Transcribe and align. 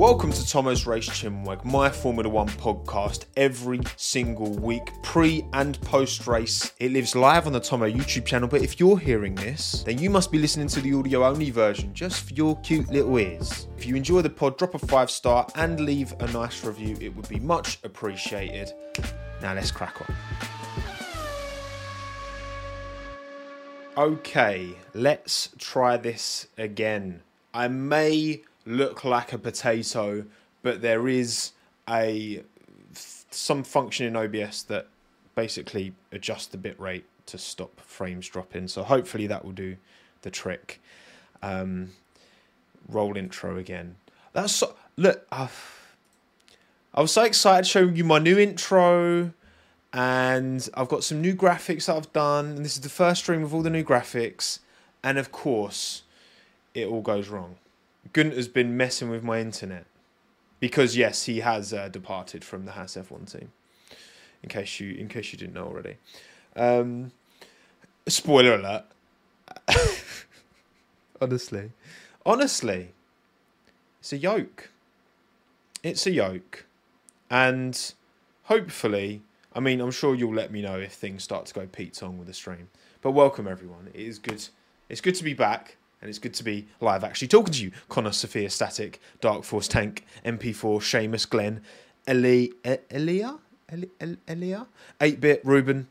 Welcome 0.00 0.32
to 0.32 0.40
Tommo's 0.40 0.86
Race 0.86 1.10
Chinwag, 1.10 1.62
my 1.62 1.90
Formula 1.90 2.26
One 2.26 2.48
podcast 2.48 3.26
every 3.36 3.80
single 3.98 4.50
week, 4.54 4.90
pre 5.02 5.44
and 5.52 5.78
post 5.82 6.26
race. 6.26 6.72
It 6.78 6.92
lives 6.92 7.14
live 7.14 7.46
on 7.46 7.52
the 7.52 7.60
Tommo 7.60 7.94
YouTube 7.94 8.24
channel, 8.24 8.48
but 8.48 8.62
if 8.62 8.80
you're 8.80 8.98
hearing 8.98 9.34
this, 9.34 9.82
then 9.82 9.98
you 9.98 10.08
must 10.08 10.32
be 10.32 10.38
listening 10.38 10.68
to 10.68 10.80
the 10.80 10.94
audio 10.94 11.26
only 11.26 11.50
version 11.50 11.92
just 11.92 12.22
for 12.22 12.32
your 12.32 12.58
cute 12.60 12.88
little 12.88 13.14
ears. 13.18 13.68
If 13.76 13.84
you 13.84 13.94
enjoy 13.94 14.22
the 14.22 14.30
pod, 14.30 14.56
drop 14.56 14.74
a 14.74 14.78
five 14.78 15.10
star 15.10 15.46
and 15.54 15.78
leave 15.80 16.14
a 16.20 16.26
nice 16.28 16.64
review, 16.64 16.96
it 16.98 17.14
would 17.14 17.28
be 17.28 17.38
much 17.38 17.78
appreciated. 17.84 18.72
Now 19.42 19.52
let's 19.52 19.70
crack 19.70 20.00
on. 20.00 20.16
Okay, 23.98 24.70
let's 24.94 25.50
try 25.58 25.98
this 25.98 26.46
again. 26.56 27.20
I 27.52 27.68
may 27.68 28.40
look 28.66 29.04
like 29.04 29.32
a 29.32 29.38
potato, 29.38 30.24
but 30.62 30.82
there 30.82 31.08
is 31.08 31.52
a 31.88 32.42
some 33.30 33.62
function 33.62 34.06
in 34.06 34.16
OBS 34.16 34.64
that 34.64 34.88
basically 35.34 35.92
adjusts 36.12 36.46
the 36.46 36.58
bit 36.58 36.78
rate 36.80 37.04
to 37.26 37.38
stop 37.38 37.80
frames 37.80 38.28
dropping. 38.28 38.68
So 38.68 38.82
hopefully 38.82 39.26
that 39.28 39.44
will 39.44 39.52
do 39.52 39.76
the 40.22 40.30
trick. 40.30 40.80
Um, 41.42 41.92
roll 42.88 43.16
intro 43.16 43.56
again. 43.56 43.96
That's 44.32 44.54
so, 44.54 44.74
look. 44.96 45.26
Uh, 45.30 45.48
I 46.92 47.00
was 47.00 47.12
so 47.12 47.22
excited 47.22 47.66
showing 47.66 47.94
you 47.94 48.04
my 48.04 48.18
new 48.18 48.36
intro, 48.38 49.32
and 49.92 50.68
I've 50.74 50.88
got 50.88 51.04
some 51.04 51.20
new 51.20 51.34
graphics 51.34 51.86
that 51.86 51.96
I've 51.96 52.12
done. 52.12 52.46
And 52.46 52.64
this 52.64 52.74
is 52.74 52.80
the 52.80 52.88
first 52.88 53.22
stream 53.22 53.42
with 53.42 53.54
all 53.54 53.62
the 53.62 53.70
new 53.70 53.84
graphics, 53.84 54.58
and 55.02 55.18
of 55.18 55.30
course, 55.30 56.02
it 56.74 56.86
all 56.88 57.00
goes 57.00 57.28
wrong. 57.28 57.56
Guenther's 58.12 58.48
been 58.48 58.76
messing 58.76 59.08
with 59.10 59.22
my 59.22 59.40
internet 59.40 59.86
because 60.58 60.96
yes, 60.96 61.24
he 61.24 61.40
has 61.40 61.72
uh, 61.72 61.88
departed 61.88 62.44
from 62.44 62.64
the 62.64 62.72
Haas 62.72 62.96
F1 62.96 63.30
team. 63.30 63.52
In 64.42 64.48
case 64.48 64.80
you 64.80 64.94
in 64.94 65.08
case 65.08 65.32
you 65.32 65.38
didn't 65.38 65.54
know 65.54 65.66
already. 65.66 65.96
Um, 66.56 67.12
spoiler 68.08 68.54
alert. 68.54 68.84
honestly, 71.20 71.72
honestly, 72.24 72.92
it's 74.00 74.12
a 74.12 74.16
yoke. 74.16 74.70
It's 75.82 76.06
a 76.06 76.10
yoke, 76.10 76.66
and 77.30 77.92
hopefully, 78.44 79.22
I 79.54 79.60
mean, 79.60 79.80
I'm 79.80 79.90
sure 79.90 80.14
you'll 80.14 80.34
let 80.34 80.50
me 80.50 80.62
know 80.62 80.78
if 80.78 80.92
things 80.92 81.22
start 81.22 81.46
to 81.46 81.54
go 81.54 81.66
Pete 81.66 81.94
Tong 81.94 82.18
with 82.18 82.26
the 82.26 82.34
stream. 82.34 82.68
But 83.02 83.12
welcome 83.12 83.46
everyone. 83.46 83.88
It 83.94 84.00
is 84.00 84.18
good. 84.18 84.46
It's 84.88 85.00
good 85.00 85.14
to 85.16 85.24
be 85.24 85.34
back 85.34 85.76
and 86.00 86.08
it's 86.08 86.18
good 86.18 86.34
to 86.34 86.44
be 86.44 86.66
live 86.80 87.04
actually 87.04 87.28
talking 87.28 87.52
to 87.52 87.62
you. 87.64 87.72
Connor, 87.88 88.12
Sophia, 88.12 88.50
Static, 88.50 89.00
Dark 89.20 89.44
Force 89.44 89.68
Tank, 89.68 90.04
MP4, 90.24 90.80
Seamus, 90.80 91.28
Glenn, 91.28 91.60
Eli, 92.08 92.48
Elia, 92.64 93.38
Elia, 94.28 94.66
8 95.00 95.20
Bit, 95.20 95.40
Ruben, 95.44 95.88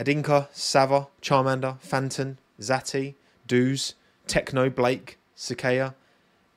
Adinka, 0.00 0.48
Sava, 0.52 1.08
Charmander, 1.22 1.78
Phantom, 1.80 2.38
Zati, 2.60 3.14
Doos, 3.46 3.94
Techno, 4.26 4.70
Blake, 4.70 5.18
Sakea, 5.36 5.94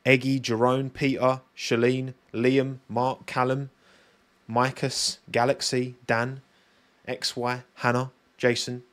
Eggy, 0.06 0.39
Jerome, 0.39 0.89
Peter, 0.89 1.42
Shalene, 1.56 2.14
Liam, 2.34 2.78
Mark, 2.88 3.26
Callum, 3.26 3.70
Micus, 4.50 5.17
Galaxy, 5.32 5.95
Dan, 6.08 6.42
XY, 7.08 7.64
Hannah, 7.76 8.11
Jason, 8.38 8.84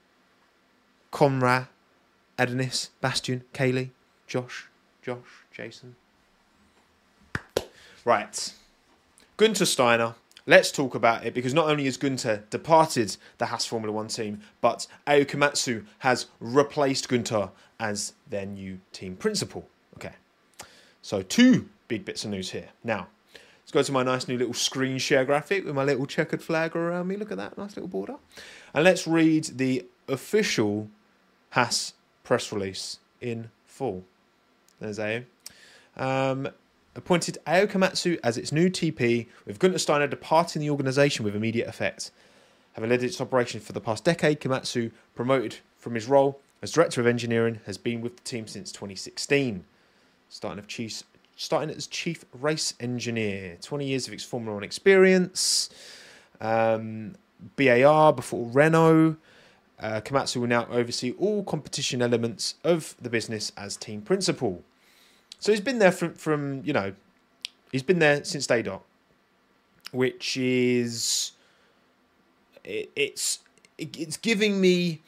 Conrad, 1.12 1.68
Adonis, 2.38 2.90
Bastion, 3.00 3.44
Kaylee, 3.52 3.90
Josh, 4.26 4.68
Josh, 5.02 5.44
Jason. 5.52 5.96
Right. 8.04 8.52
Guenther 9.38 9.66
Steiner. 9.66 10.14
Let's 10.46 10.70
talk 10.70 10.94
about 10.94 11.24
it 11.24 11.32
because 11.32 11.54
not 11.54 11.70
only 11.70 11.86
has 11.86 11.96
Guenther 11.96 12.42
departed 12.50 13.16
the 13.38 13.46
Haas 13.46 13.64
Formula 13.64 13.90
One 13.90 14.08
team, 14.08 14.40
but 14.60 14.86
Ayao 15.06 15.24
Komatsu 15.24 15.86
has 16.00 16.26
replaced 16.38 17.08
Guenther 17.08 17.50
as 17.80 18.12
their 18.28 18.44
new 18.44 18.78
team 18.92 19.16
principal. 19.16 19.66
Okay. 19.96 20.12
So, 21.00 21.22
two 21.22 21.68
big 21.88 22.04
bits 22.04 22.24
of 22.24 22.30
news 22.30 22.50
here. 22.50 22.68
Now, 22.82 23.08
let's 23.32 23.72
go 23.72 23.82
to 23.82 23.92
my 23.92 24.02
nice 24.02 24.28
new 24.28 24.36
little 24.36 24.52
screen 24.52 24.98
share 24.98 25.24
graphic 25.24 25.64
with 25.64 25.74
my 25.74 25.84
little 25.84 26.04
checkered 26.04 26.42
flag 26.42 26.76
around 26.76 27.08
me. 27.08 27.16
Look 27.16 27.32
at 27.32 27.38
that 27.38 27.56
nice 27.56 27.76
little 27.76 27.88
border. 27.88 28.16
And 28.74 28.84
let's 28.84 29.06
read 29.06 29.44
the 29.44 29.86
official 30.08 30.88
Haas 31.50 31.94
press 32.24 32.50
release 32.50 32.98
in 33.20 33.50
full. 33.66 34.04
There's 34.80 34.98
Ayao. 34.98 35.24
Um, 35.96 36.48
appointed 36.96 37.38
Ayao 37.46 37.66
Komatsu 37.66 38.18
as 38.24 38.36
its 38.36 38.50
new 38.50 38.68
TP, 38.68 39.26
with 39.46 39.58
Guenther 39.58 39.78
Steiner 39.78 40.06
departing 40.06 40.60
the 40.60 40.70
organisation 40.70 41.24
with 41.24 41.36
immediate 41.36 41.68
effect. 41.68 42.10
Having 42.72 42.90
led 42.90 43.02
its 43.04 43.20
operation 43.20 43.60
for 43.60 43.72
the 43.72 43.80
past 43.80 44.04
decade, 44.04 44.40
Komatsu, 44.40 44.90
promoted 45.14 45.56
from 45.78 45.94
his 45.94 46.08
role 46.08 46.40
as 46.60 46.72
Director 46.72 47.00
of 47.00 47.06
Engineering, 47.06 47.60
has 47.66 47.78
been 47.78 48.00
with 48.00 48.16
the 48.16 48.22
team 48.22 48.48
since 48.48 48.72
2016, 48.72 49.64
starting, 50.28 50.58
of 50.58 50.66
chief, 50.66 51.04
starting 51.36 51.70
as 51.74 51.86
Chief 51.86 52.24
Race 52.32 52.74
Engineer. 52.80 53.58
20 53.60 53.86
years 53.86 54.08
of 54.08 54.22
Formula 54.22 54.54
One 54.54 54.64
experience. 54.64 55.70
Um, 56.40 57.14
BAR 57.56 58.12
before 58.12 58.46
Renault. 58.48 59.16
Uh, 59.84 60.00
Komatsu 60.00 60.38
will 60.38 60.46
now 60.46 60.66
oversee 60.70 61.12
all 61.18 61.44
competition 61.44 62.00
elements 62.00 62.54
of 62.64 62.96
the 63.02 63.10
business 63.10 63.52
as 63.54 63.76
team 63.76 64.00
principal. 64.00 64.62
So 65.38 65.52
he's 65.52 65.60
been 65.60 65.78
there 65.78 65.92
from, 65.92 66.14
from 66.14 66.62
you 66.64 66.72
know, 66.72 66.94
he's 67.70 67.82
been 67.82 67.98
there 67.98 68.24
since 68.24 68.46
day 68.46 68.62
dot, 68.62 68.82
which 69.92 70.38
is 70.38 71.32
it, 72.64 72.90
it's 72.96 73.40
it, 73.76 73.94
it's 73.98 74.16
giving 74.16 74.58
me 74.58 75.02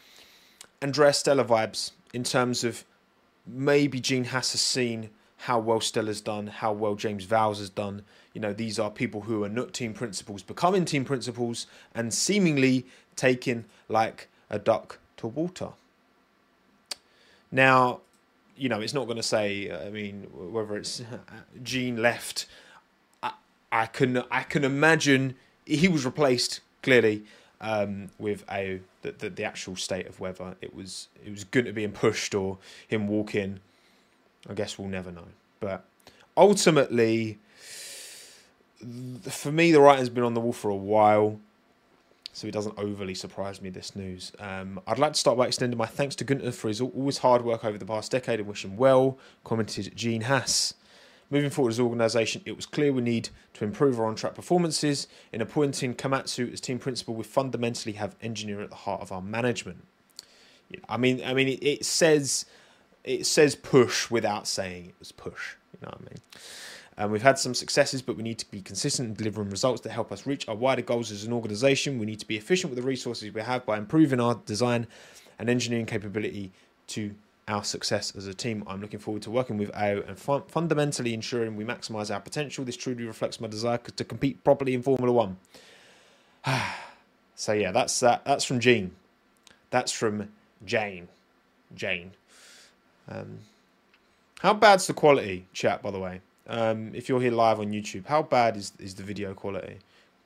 Andrea 0.82 1.14
Stella 1.14 1.46
vibes 1.46 1.92
in 2.12 2.22
terms 2.22 2.62
of 2.62 2.84
maybe 3.46 3.98
Gene 3.98 4.24
Haas 4.24 4.52
has 4.52 4.60
seen 4.60 5.08
how 5.38 5.58
well 5.58 5.80
Stella's 5.80 6.20
done, 6.20 6.48
how 6.48 6.74
well 6.74 6.96
James 6.96 7.24
Vowles 7.24 7.60
has 7.60 7.70
done. 7.70 8.02
You 8.34 8.42
know, 8.42 8.52
these 8.52 8.78
are 8.78 8.90
people 8.90 9.22
who 9.22 9.42
are 9.42 9.48
not 9.48 9.72
team 9.72 9.94
principals, 9.94 10.42
becoming 10.42 10.84
team 10.84 11.06
principals, 11.06 11.66
and 11.94 12.12
seemingly 12.12 12.84
taking 13.14 13.64
like 13.88 14.28
a 14.50 14.58
duck 14.58 14.98
to 15.18 15.26
water. 15.26 15.70
Now, 17.50 18.00
you 18.56 18.68
know, 18.68 18.80
it's 18.80 18.94
not 18.94 19.04
going 19.04 19.16
to 19.16 19.22
say. 19.22 19.70
I 19.70 19.90
mean, 19.90 20.26
whether 20.32 20.76
it's 20.76 21.02
Gene 21.62 22.00
left, 22.00 22.46
I, 23.22 23.32
I 23.70 23.86
can 23.86 24.22
I 24.30 24.42
can 24.42 24.64
imagine 24.64 25.36
he 25.64 25.88
was 25.88 26.04
replaced 26.04 26.60
clearly 26.82 27.24
um, 27.60 28.10
with 28.18 28.44
a 28.50 28.80
the, 29.02 29.12
the, 29.12 29.30
the 29.30 29.44
actual 29.44 29.76
state 29.76 30.06
of 30.06 30.20
whether 30.20 30.56
it 30.60 30.74
was 30.74 31.08
it 31.24 31.30
was 31.30 31.44
going 31.44 31.66
to 31.66 31.72
be 31.72 31.86
pushed 31.88 32.34
or 32.34 32.58
him 32.86 33.08
walking. 33.08 33.60
I 34.48 34.54
guess 34.54 34.78
we'll 34.78 34.88
never 34.88 35.10
know. 35.10 35.26
But 35.60 35.84
ultimately, 36.36 37.38
for 39.22 39.50
me, 39.50 39.72
the 39.72 39.80
writing's 39.80 40.08
been 40.08 40.24
on 40.24 40.34
the 40.34 40.40
wall 40.40 40.52
for 40.52 40.70
a 40.70 40.76
while 40.76 41.40
so 42.36 42.46
it 42.46 42.50
doesn't 42.50 42.78
overly 42.78 43.14
surprise 43.14 43.62
me 43.62 43.70
this 43.70 43.96
news. 43.96 44.30
Um, 44.38 44.78
I'd 44.86 44.98
like 44.98 45.14
to 45.14 45.18
start 45.18 45.38
by 45.38 45.46
extending 45.46 45.78
my 45.78 45.86
thanks 45.86 46.14
to 46.16 46.24
Guenther 46.24 46.52
for 46.52 46.68
his 46.68 46.82
always 46.82 47.16
hard 47.18 47.42
work 47.42 47.64
over 47.64 47.78
the 47.78 47.86
past 47.86 48.12
decade 48.12 48.40
and 48.40 48.46
wish 48.46 48.62
him 48.62 48.76
well, 48.76 49.16
commented 49.42 49.96
Gene 49.96 50.20
Haas. 50.20 50.74
Moving 51.30 51.48
forward 51.48 51.70
as 51.70 51.78
an 51.78 51.86
organisation, 51.86 52.42
it 52.44 52.54
was 52.54 52.66
clear 52.66 52.92
we 52.92 53.00
need 53.00 53.30
to 53.54 53.64
improve 53.64 53.98
our 53.98 54.04
on-track 54.04 54.34
performances. 54.34 55.08
In 55.32 55.40
appointing 55.40 55.94
Komatsu 55.94 56.52
as 56.52 56.60
team 56.60 56.78
principal, 56.78 57.14
we 57.14 57.24
fundamentally 57.24 57.94
have 57.94 58.14
engineering 58.20 58.64
at 58.64 58.70
the 58.70 58.76
heart 58.76 59.00
of 59.00 59.10
our 59.10 59.22
management. 59.22 59.86
I 60.90 60.98
mean, 60.98 61.22
I 61.24 61.32
mean, 61.32 61.48
it, 61.48 61.64
it 61.64 61.84
says 61.86 62.44
it 63.02 63.24
says 63.24 63.54
push 63.54 64.10
without 64.10 64.46
saying 64.46 64.88
it 64.88 64.94
was 64.98 65.10
push. 65.10 65.54
You 65.72 65.86
know 65.86 65.88
what 65.88 66.00
I 66.02 66.10
mean? 66.10 66.20
Um, 66.98 67.10
we've 67.10 67.22
had 67.22 67.38
some 67.38 67.54
successes, 67.54 68.00
but 68.00 68.16
we 68.16 68.22
need 68.22 68.38
to 68.38 68.50
be 68.50 68.62
consistent 68.62 69.08
in 69.08 69.14
delivering 69.14 69.50
results 69.50 69.82
that 69.82 69.90
help 69.90 70.10
us 70.10 70.26
reach 70.26 70.48
our 70.48 70.54
wider 70.54 70.82
goals 70.82 71.10
as 71.10 71.24
an 71.24 71.32
organisation. 71.32 71.98
We 71.98 72.06
need 72.06 72.20
to 72.20 72.26
be 72.26 72.36
efficient 72.36 72.70
with 72.70 72.82
the 72.82 72.86
resources 72.88 73.32
we 73.32 73.42
have 73.42 73.66
by 73.66 73.76
improving 73.76 74.20
our 74.20 74.36
design 74.46 74.86
and 75.38 75.50
engineering 75.50 75.86
capability 75.86 76.52
to 76.88 77.14
our 77.48 77.62
success 77.62 78.14
as 78.16 78.26
a 78.26 78.34
team. 78.34 78.64
I'm 78.66 78.80
looking 78.80 78.98
forward 78.98 79.22
to 79.22 79.30
working 79.30 79.58
with 79.58 79.70
Ayao 79.72 80.08
and 80.08 80.18
fun- 80.18 80.44
fundamentally 80.48 81.14
ensuring 81.14 81.54
we 81.54 81.64
maximise 81.64 82.12
our 82.12 82.20
potential. 82.20 82.64
This 82.64 82.76
truly 82.76 83.04
reflects 83.04 83.40
my 83.40 83.48
desire 83.48 83.78
to 83.78 84.04
compete 84.04 84.42
properly 84.42 84.74
in 84.74 84.82
Formula 84.82 85.12
One. 85.12 85.36
so 87.34 87.52
yeah, 87.52 87.72
that's 87.72 88.00
that. 88.00 88.24
That's 88.24 88.44
from 88.44 88.58
Gene. 88.58 88.92
That's 89.70 89.92
from 89.92 90.30
Jane. 90.64 91.08
Jane. 91.74 92.12
Um, 93.08 93.38
how 94.40 94.54
bad's 94.54 94.86
the 94.86 94.94
quality, 94.94 95.46
chat? 95.52 95.82
By 95.82 95.90
the 95.90 95.98
way, 95.98 96.20
um, 96.48 96.92
if 96.94 97.08
you're 97.08 97.20
here 97.20 97.32
live 97.32 97.60
on 97.60 97.72
YouTube, 97.72 98.06
how 98.06 98.22
bad 98.22 98.56
is 98.56 98.72
is 98.78 98.94
the 98.94 99.02
video 99.02 99.34
quality? 99.34 99.78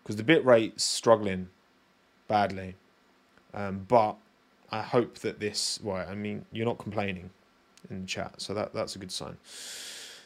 Because 0.03 0.17
the 0.17 0.25
bit 0.25 0.45
rate's 0.45 0.85
struggling 0.85 1.49
badly. 2.29 2.77
Um, 3.53 3.85
but 3.89 4.17
I 4.71 4.83
hope 4.83 5.19
that 5.19 5.41
this. 5.41 5.81
Well, 5.83 6.07
I 6.09 6.15
mean, 6.15 6.45
you're 6.53 6.67
not 6.67 6.79
complaining 6.79 7.31
in 7.91 8.03
the 8.03 8.07
chat, 8.07 8.35
so 8.41 8.55
that 8.55 8.73
that's 8.73 8.97
a 8.97 8.99
good 8.99 9.13
sign. 9.13 9.37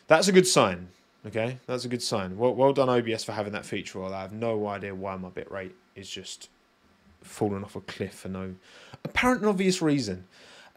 That's 0.06 0.28
a 0.28 0.32
good 0.32 0.46
sign. 0.46 0.88
Okay, 1.26 1.58
that's 1.66 1.86
a 1.86 1.88
good 1.88 2.02
sign. 2.02 2.36
Well, 2.36 2.54
well 2.54 2.74
done 2.74 2.90
OBS 2.90 3.24
for 3.24 3.32
having 3.32 3.52
that 3.52 3.64
feature. 3.64 4.00
Well, 4.00 4.12
I 4.12 4.20
have 4.20 4.32
no 4.32 4.66
idea 4.66 4.94
why 4.94 5.16
my 5.16 5.30
bitrate 5.30 5.72
is 5.94 6.08
just 6.08 6.50
fallen 7.22 7.64
off 7.64 7.74
a 7.74 7.80
cliff 7.80 8.14
for 8.14 8.28
no 8.28 8.54
apparent 9.04 9.40
and 9.40 9.48
obvious 9.48 9.80
reason. 9.80 10.26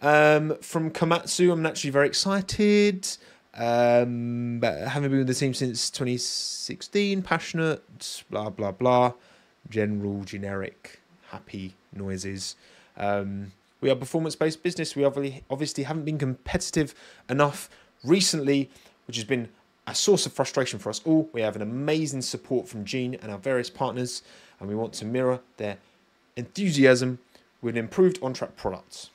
Um, 0.01 0.55
from 0.61 0.91
Komatsu, 0.91 1.51
I'm 1.51 1.61
naturally 1.61 1.91
very 1.91 2.07
excited. 2.07 3.07
Um, 3.57 4.61
having 4.61 5.09
been 5.09 5.19
with 5.19 5.27
the 5.27 5.33
team 5.33 5.53
since 5.53 5.89
2016, 5.89 7.23
passionate, 7.23 8.23
blah 8.29 8.51
blah 8.51 8.71
blah, 8.71 9.13
general 9.69 10.23
generic 10.23 11.01
happy 11.29 11.73
noises. 11.91 12.55
Um, 12.97 13.51
we 13.81 13.89
are 13.89 13.95
performance 13.95 14.35
based 14.35 14.61
business. 14.61 14.95
We 14.95 15.03
obviously 15.03 15.83
haven't 15.83 16.05
been 16.05 16.19
competitive 16.19 16.93
enough 17.29 17.69
recently, 18.03 18.69
which 19.07 19.17
has 19.17 19.25
been 19.25 19.49
a 19.87 19.95
source 19.95 20.25
of 20.25 20.33
frustration 20.33 20.77
for 20.77 20.89
us 20.89 21.01
all. 21.05 21.29
We 21.33 21.41
have 21.41 21.55
an 21.55 21.61
amazing 21.61 22.21
support 22.21 22.67
from 22.67 22.85
Gene 22.85 23.15
and 23.21 23.31
our 23.31 23.39
various 23.39 23.69
partners, 23.69 24.21
and 24.59 24.69
we 24.69 24.75
want 24.75 24.93
to 24.93 25.05
mirror 25.05 25.39
their 25.57 25.77
enthusiasm 26.35 27.19
with 27.61 27.75
improved 27.75 28.19
on 28.21 28.33
track 28.33 28.55
products. 28.55 29.09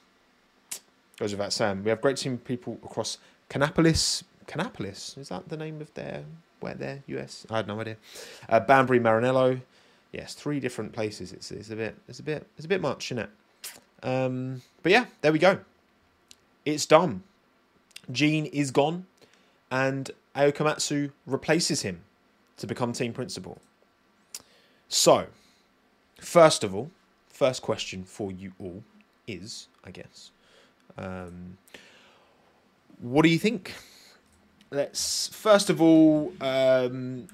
Goes 1.18 1.30
without 1.32 1.52
saying. 1.52 1.84
We 1.84 1.90
have 1.90 2.00
great 2.00 2.16
team 2.16 2.34
of 2.34 2.44
people 2.44 2.78
across 2.82 3.18
Kannapolis. 3.48 4.24
Kannapolis? 4.46 5.16
Is 5.18 5.28
that 5.28 5.48
the 5.48 5.56
name 5.56 5.80
of 5.80 5.92
their 5.94 6.24
where 6.60 6.74
they're 6.74 7.02
US? 7.06 7.46
I 7.50 7.58
had 7.58 7.66
no 7.66 7.80
idea. 7.80 7.96
Uh, 8.48 8.60
Banbury 8.60 9.00
Maranello. 9.00 9.60
Yes, 10.12 10.34
three 10.34 10.60
different 10.60 10.92
places. 10.92 11.32
It's, 11.32 11.50
it's 11.50 11.70
a 11.70 11.76
bit 11.76 11.96
it's 12.08 12.20
a 12.20 12.22
bit 12.22 12.46
it's 12.56 12.66
a 12.66 12.68
bit 12.68 12.80
much, 12.80 13.10
isn't 13.12 13.24
it? 13.24 13.30
Um, 14.02 14.62
but 14.82 14.92
yeah, 14.92 15.06
there 15.20 15.32
we 15.32 15.38
go. 15.38 15.58
It's 16.64 16.86
done. 16.86 17.22
Gene 18.10 18.46
is 18.46 18.70
gone, 18.70 19.06
and 19.70 20.10
Ayao 20.34 20.52
Komatsu 20.52 21.12
replaces 21.26 21.82
him 21.82 22.02
to 22.56 22.66
become 22.66 22.92
team 22.92 23.12
principal. 23.12 23.58
So, 24.88 25.26
first 26.20 26.64
of 26.64 26.74
all, 26.74 26.90
first 27.28 27.62
question 27.62 28.04
for 28.04 28.30
you 28.30 28.52
all 28.58 28.82
is, 29.26 29.68
I 29.84 29.90
guess, 29.90 30.30
um, 30.98 31.56
what 33.00 33.22
do 33.22 33.28
you 33.28 33.38
think? 33.38 33.74
Let's 34.72 35.28
first 35.28 35.68
of 35.68 35.82
all, 35.82 36.32
um, 36.40 37.28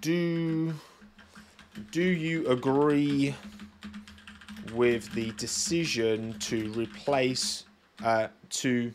do 0.00 0.74
do 1.92 2.02
you 2.02 2.44
agree 2.48 3.36
with 4.74 5.12
the 5.12 5.30
decision 5.36 6.36
to 6.40 6.72
replace 6.72 7.66
uh, 8.02 8.26
to 8.50 8.92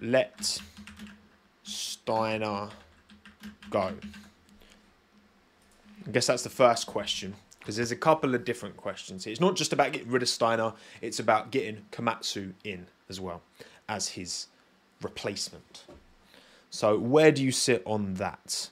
let 0.00 0.60
Steiner 1.64 2.68
go? 3.70 3.92
I 6.06 6.10
guess 6.12 6.28
that's 6.28 6.44
the 6.44 6.50
first 6.50 6.86
question 6.86 7.34
because 7.58 7.74
there's 7.74 7.90
a 7.90 7.96
couple 7.96 8.32
of 8.32 8.44
different 8.44 8.76
questions 8.76 9.24
here. 9.24 9.32
It's 9.32 9.40
not 9.40 9.56
just 9.56 9.72
about 9.72 9.90
getting 9.90 10.08
rid 10.08 10.22
of 10.22 10.28
Steiner, 10.28 10.72
it's 11.02 11.18
about 11.18 11.50
getting 11.50 11.84
Komatsu 11.90 12.52
in 12.62 12.86
as 13.08 13.20
well 13.20 13.42
as 13.88 14.06
his 14.06 14.46
replacement. 15.02 15.84
So, 16.74 16.98
where 16.98 17.30
do 17.30 17.40
you 17.40 17.52
sit 17.52 17.84
on 17.86 18.14
that? 18.14 18.68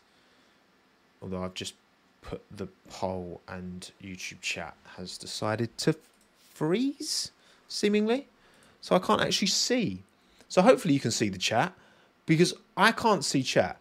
Although 1.22 1.44
I've 1.44 1.54
just 1.54 1.74
put 2.20 2.42
the 2.50 2.66
poll 2.90 3.40
and 3.46 3.88
YouTube 4.02 4.40
chat 4.40 4.74
has 4.96 5.16
decided 5.16 5.78
to 5.78 5.94
freeze, 6.52 7.30
seemingly. 7.68 8.26
So 8.80 8.96
I 8.96 8.98
can't 8.98 9.20
actually 9.20 9.46
see. 9.46 10.02
So 10.48 10.62
hopefully 10.62 10.94
you 10.94 10.98
can 10.98 11.12
see 11.12 11.28
the 11.28 11.38
chat 11.38 11.74
because 12.26 12.54
I 12.76 12.90
can't 12.90 13.24
see 13.24 13.44
chat. 13.44 13.78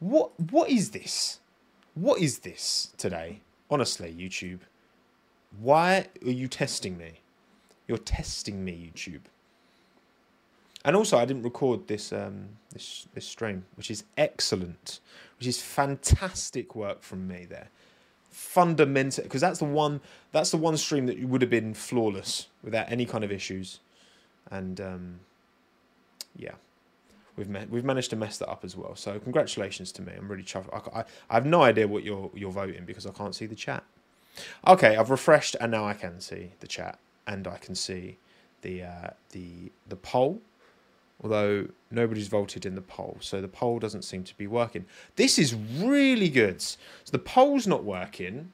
What 0.00 0.38
what 0.50 0.68
is 0.68 0.90
this? 0.90 1.40
What 1.94 2.20
is 2.20 2.40
this 2.40 2.92
today? 2.98 3.40
Honestly, 3.70 4.14
YouTube. 4.14 4.60
Why 5.58 6.08
are 6.22 6.30
you 6.30 6.46
testing 6.46 6.98
me? 6.98 7.20
You're 7.88 7.96
testing 7.96 8.62
me, 8.62 8.92
YouTube. 8.92 9.22
And 10.86 10.94
also, 10.94 11.18
I 11.18 11.24
didn't 11.24 11.42
record 11.42 11.88
this 11.88 12.12
um, 12.12 12.50
this 12.72 13.08
this 13.12 13.26
stream, 13.26 13.66
which 13.74 13.90
is 13.90 14.04
excellent, 14.16 15.00
which 15.38 15.48
is 15.48 15.60
fantastic 15.60 16.76
work 16.76 17.02
from 17.02 17.26
me 17.26 17.44
there. 17.44 17.70
Fundamental, 18.30 19.24
because 19.24 19.40
that's 19.40 19.58
the 19.58 19.64
one 19.64 20.00
that's 20.30 20.52
the 20.52 20.56
one 20.56 20.76
stream 20.76 21.06
that 21.06 21.18
would 21.24 21.42
have 21.42 21.50
been 21.50 21.74
flawless 21.74 22.46
without 22.62 22.90
any 22.90 23.04
kind 23.04 23.24
of 23.24 23.32
issues, 23.32 23.80
and 24.48 24.80
um, 24.80 25.20
yeah, 26.36 26.52
we've 27.36 27.48
we've 27.68 27.84
managed 27.84 28.10
to 28.10 28.16
mess 28.16 28.38
that 28.38 28.48
up 28.48 28.64
as 28.64 28.76
well. 28.76 28.94
So 28.94 29.18
congratulations 29.18 29.90
to 29.92 30.02
me. 30.02 30.12
I'm 30.16 30.28
really 30.28 30.44
chuffed. 30.44 30.72
I, 30.72 31.00
I, 31.00 31.04
I 31.28 31.34
have 31.34 31.46
no 31.46 31.62
idea 31.62 31.88
what 31.88 32.04
you're 32.04 32.30
you're 32.32 32.52
voting 32.52 32.84
because 32.84 33.06
I 33.06 33.10
can't 33.10 33.34
see 33.34 33.46
the 33.46 33.56
chat. 33.56 33.82
Okay, 34.64 34.96
I've 34.96 35.10
refreshed 35.10 35.56
and 35.60 35.72
now 35.72 35.84
I 35.84 35.94
can 35.94 36.20
see 36.20 36.52
the 36.60 36.68
chat 36.68 37.00
and 37.26 37.48
I 37.48 37.56
can 37.56 37.74
see 37.74 38.18
the 38.62 38.84
uh, 38.84 39.10
the 39.32 39.72
the 39.88 39.96
poll 39.96 40.40
although 41.22 41.68
nobody's 41.90 42.28
voted 42.28 42.66
in 42.66 42.74
the 42.74 42.82
poll, 42.82 43.16
so 43.20 43.40
the 43.40 43.48
poll 43.48 43.78
doesn't 43.78 44.02
seem 44.02 44.24
to 44.24 44.36
be 44.36 44.46
working. 44.46 44.86
This 45.16 45.38
is 45.38 45.54
really 45.54 46.28
good. 46.28 46.60
So 46.60 46.76
the 47.10 47.18
poll's 47.18 47.66
not 47.66 47.84
working. 47.84 48.52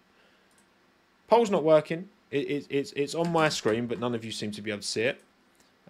Poll's 1.28 1.50
not 1.50 1.64
working. 1.64 2.08
It, 2.30 2.50
it, 2.50 2.66
it's 2.70 2.92
it's 2.92 3.14
on 3.14 3.30
my 3.30 3.48
screen, 3.48 3.86
but 3.86 3.98
none 3.98 4.14
of 4.14 4.24
you 4.24 4.32
seem 4.32 4.50
to 4.52 4.62
be 4.62 4.70
able 4.70 4.80
to 4.80 4.86
see 4.86 5.02
it. 5.02 5.22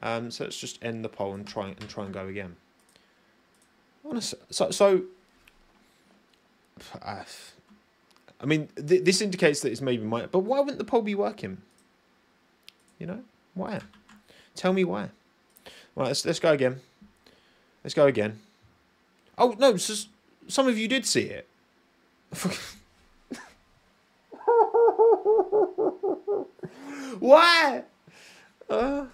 Um, 0.03 0.31
so 0.31 0.45
let's 0.45 0.59
just 0.59 0.83
end 0.85 1.05
the 1.05 1.09
poll 1.09 1.35
and 1.35 1.47
try 1.47 1.69
and 1.69 1.89
try 1.89 2.05
and 2.05 2.13
go 2.13 2.27
again. 2.27 2.57
So 4.51 4.71
so. 4.71 5.03
Uh, 7.01 7.23
I 8.41 8.47
mean, 8.47 8.69
th 8.75 9.05
this 9.05 9.21
indicates 9.21 9.61
that 9.61 9.71
it's 9.71 9.81
maybe 9.81 10.05
my. 10.05 10.27
But 10.27 10.41
why 10.41 10.59
wouldn't 10.59 10.79
the 10.79 10.85
poll 10.85 11.03
be 11.03 11.15
working? 11.15 11.63
You 12.99 13.07
know 13.07 13.21
why? 13.55 13.81
Tell 14.57 14.73
me 14.73 14.85
why. 14.85 15.11
Right, 15.95 16.07
let's, 16.09 16.25
let's 16.25 16.41
go 16.41 16.53
again. 16.53 16.81
Let's 17.85 17.95
go 17.95 18.07
again. 18.07 18.39
Oh, 19.37 19.55
no, 19.59 19.77
so 19.77 20.09
some 20.49 20.69
of 20.69 20.79
you 20.79 20.89
did 20.89 21.05
see 21.07 21.23
it. 21.23 21.49
Why? 27.19 27.83
Uh... 28.69 29.07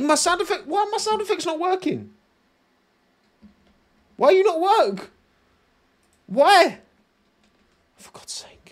My 0.00 0.14
sound 0.14 0.40
effect, 0.40 0.66
why 0.66 0.88
my 0.90 0.98
sound 0.98 1.20
effect's 1.20 1.46
not 1.46 1.58
working? 1.58 2.12
Why 4.16 4.28
are 4.28 4.32
you 4.32 4.44
not 4.44 4.60
work? 4.60 5.10
Why? 6.26 6.78
For 7.96 8.12
God's 8.12 8.32
sake. 8.32 8.63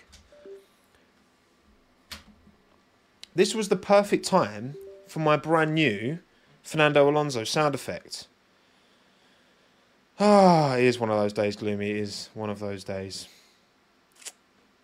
This 3.35 3.55
was 3.55 3.69
the 3.69 3.77
perfect 3.77 4.27
time 4.27 4.75
for 5.07 5.21
my 5.21 5.37
brand 5.37 5.75
new 5.75 6.19
Fernando 6.63 7.09
Alonso 7.09 7.45
sound 7.45 7.75
effect. 7.75 8.27
Ah, 10.21 10.77
it 10.77 10.85
is 10.85 10.99
one 10.99 11.11
of 11.11 11.19
those 11.19 11.33
days, 11.33 11.57
Gloomy. 11.57 11.91
It 11.91 11.97
is 11.97 12.29
one 12.35 12.51
of 12.51 12.59
those 12.59 12.85
days. 12.85 13.29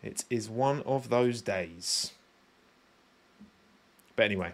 It 0.02 0.24
is 0.30 0.48
one 0.48 0.82
of 0.82 1.10
those 1.10 1.42
days. 1.42 2.12
But 4.16 4.24
anyway, 4.24 4.52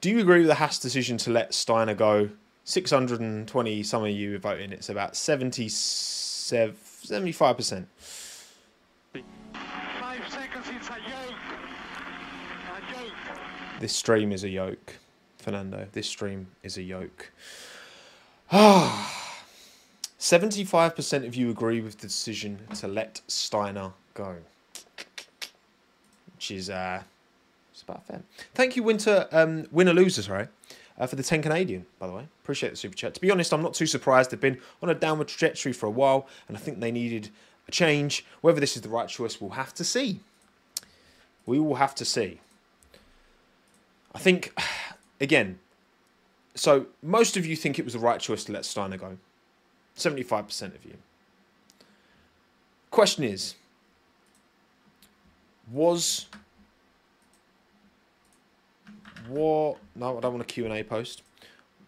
do 0.00 0.10
you 0.10 0.20
agree 0.20 0.38
with 0.38 0.48
the 0.48 0.56
Haas 0.56 0.78
decision 0.78 1.16
to 1.18 1.30
let 1.30 1.54
Steiner 1.54 1.94
go? 1.94 2.30
620 2.64 3.82
some 3.82 4.04
of 4.04 4.10
you 4.10 4.38
voting. 4.38 4.72
It's 4.72 4.90
about 4.90 5.16
77, 5.16 6.76
75%. 6.76 7.86
This 13.80 13.94
stream 13.94 14.32
is 14.32 14.42
a 14.42 14.48
yoke, 14.48 14.96
Fernando. 15.38 15.86
This 15.92 16.08
stream 16.08 16.48
is 16.62 16.76
a 16.76 16.82
yoke. 16.82 17.30
Ah, 18.50 19.44
75% 20.18 21.26
of 21.26 21.34
you 21.34 21.50
agree 21.50 21.82
with 21.82 21.98
the 21.98 22.06
decision 22.06 22.60
to 22.76 22.88
let 22.88 23.20
Steiner 23.28 23.92
go. 24.14 24.36
Which 26.34 26.50
is 26.50 26.70
uh, 26.70 27.02
it's 27.72 27.82
about 27.82 28.06
fair. 28.06 28.22
Thank 28.54 28.74
you, 28.74 28.82
Winter, 28.82 29.28
um, 29.32 29.66
winner 29.70 29.92
loser, 29.92 30.22
sorry, 30.22 30.48
uh, 30.98 31.06
for 31.06 31.16
the 31.16 31.22
10 31.22 31.42
Canadian, 31.42 31.84
by 31.98 32.06
the 32.06 32.14
way. 32.14 32.26
Appreciate 32.42 32.70
the 32.70 32.76
super 32.76 32.96
chat. 32.96 33.14
To 33.14 33.20
be 33.20 33.30
honest, 33.30 33.52
I'm 33.52 33.62
not 33.62 33.74
too 33.74 33.86
surprised. 33.86 34.30
They've 34.30 34.40
been 34.40 34.60
on 34.82 34.88
a 34.88 34.94
downward 34.94 35.28
trajectory 35.28 35.74
for 35.74 35.84
a 35.86 35.90
while, 35.90 36.26
and 36.48 36.56
I 36.56 36.60
think 36.60 36.80
they 36.80 36.90
needed 36.90 37.28
a 37.68 37.70
change. 37.70 38.24
Whether 38.40 38.60
this 38.60 38.76
is 38.76 38.82
the 38.82 38.88
right 38.88 39.08
choice, 39.08 39.40
we'll 39.40 39.50
have 39.50 39.74
to 39.74 39.84
see. 39.84 40.20
We 41.44 41.60
will 41.60 41.74
have 41.74 41.94
to 41.96 42.06
see. 42.06 42.40
I 44.18 44.20
think, 44.20 44.52
again, 45.20 45.60
so 46.56 46.86
most 47.02 47.36
of 47.36 47.46
you 47.46 47.54
think 47.54 47.78
it 47.78 47.84
was 47.84 47.94
the 47.94 48.00
right 48.00 48.18
choice 48.18 48.42
to 48.44 48.52
let 48.52 48.64
Steiner 48.64 48.96
go. 48.96 49.16
75% 49.96 50.74
of 50.74 50.84
you. 50.84 50.96
Question 52.90 53.22
is, 53.22 53.54
was 55.70 56.26
what? 59.28 59.76
No, 59.94 60.18
I 60.18 60.20
don't 60.20 60.32
want 60.32 60.42
a 60.42 60.46
Q 60.46 60.64
and 60.64 60.74
A 60.74 60.82
post. 60.82 61.22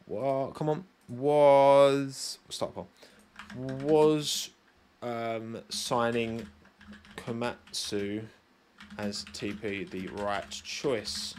What? 0.06 0.54
Come 0.54 0.68
on. 0.68 0.84
Was 1.08 2.38
start 2.48 2.74
poll. 2.74 2.88
Was 3.56 4.50
um, 5.02 5.58
signing 5.70 6.46
Komatsu 7.16 8.22
as 8.98 9.24
TP 9.32 9.88
the 9.90 10.06
right 10.08 10.48
choice? 10.50 11.34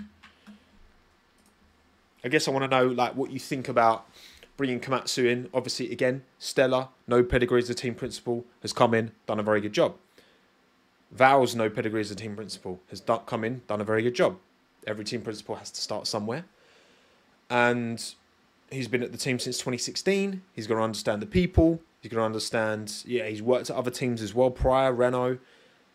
I 2.24 2.30
guess 2.30 2.48
I 2.48 2.52
want 2.52 2.70
to 2.70 2.78
know 2.78 2.88
like 2.88 3.16
what 3.16 3.32
you 3.32 3.40
think 3.40 3.68
about 3.68 4.08
bringing 4.58 4.80
Komatsu 4.80 5.26
in. 5.26 5.50
Obviously, 5.54 5.92
again, 5.92 6.24
Stella, 6.38 6.90
no 7.08 7.24
pedigree 7.24 7.60
as 7.60 7.70
a 7.70 7.74
team 7.74 7.96
principal, 7.96 8.46
has 8.62 8.74
come 8.74 8.94
in, 8.94 9.12
done 9.26 9.40
a 9.40 9.44
very 9.44 9.62
good 9.62 9.74
job. 9.74 9.96
Vowles 11.16 11.56
no 11.56 11.70
pedigree 11.70 12.02
as 12.02 12.12
a 12.12 12.16
team 12.16 12.36
principal 12.36 12.80
has 12.90 13.02
come 13.26 13.44
in, 13.44 13.62
done 13.68 13.82
a 13.82 13.84
very 13.84 14.02
good 14.02 14.14
job. 14.16 14.38
Every 14.88 15.04
team 15.04 15.22
principal 15.22 15.56
has 15.56 15.72
to 15.72 15.82
start 15.82 16.08
somewhere, 16.08 16.46
and 17.50 18.04
he's 18.72 18.88
been 18.88 19.04
at 19.04 19.12
the 19.12 19.18
team 19.18 19.38
since 19.38 19.58
2016. 19.58 20.42
He's 20.54 20.68
going 20.68 20.78
to 20.78 20.84
understand 20.84 21.22
the 21.22 21.28
people. 21.28 21.82
He's 22.02 22.12
going 22.12 22.22
to 22.22 22.26
understand. 22.26 23.04
Yeah, 23.06 23.28
he's 23.28 23.42
worked 23.42 23.70
at 23.70 23.76
other 23.76 23.92
teams 23.92 24.22
as 24.22 24.34
well 24.34 24.50
prior, 24.50 24.94
Renault, 24.94 25.40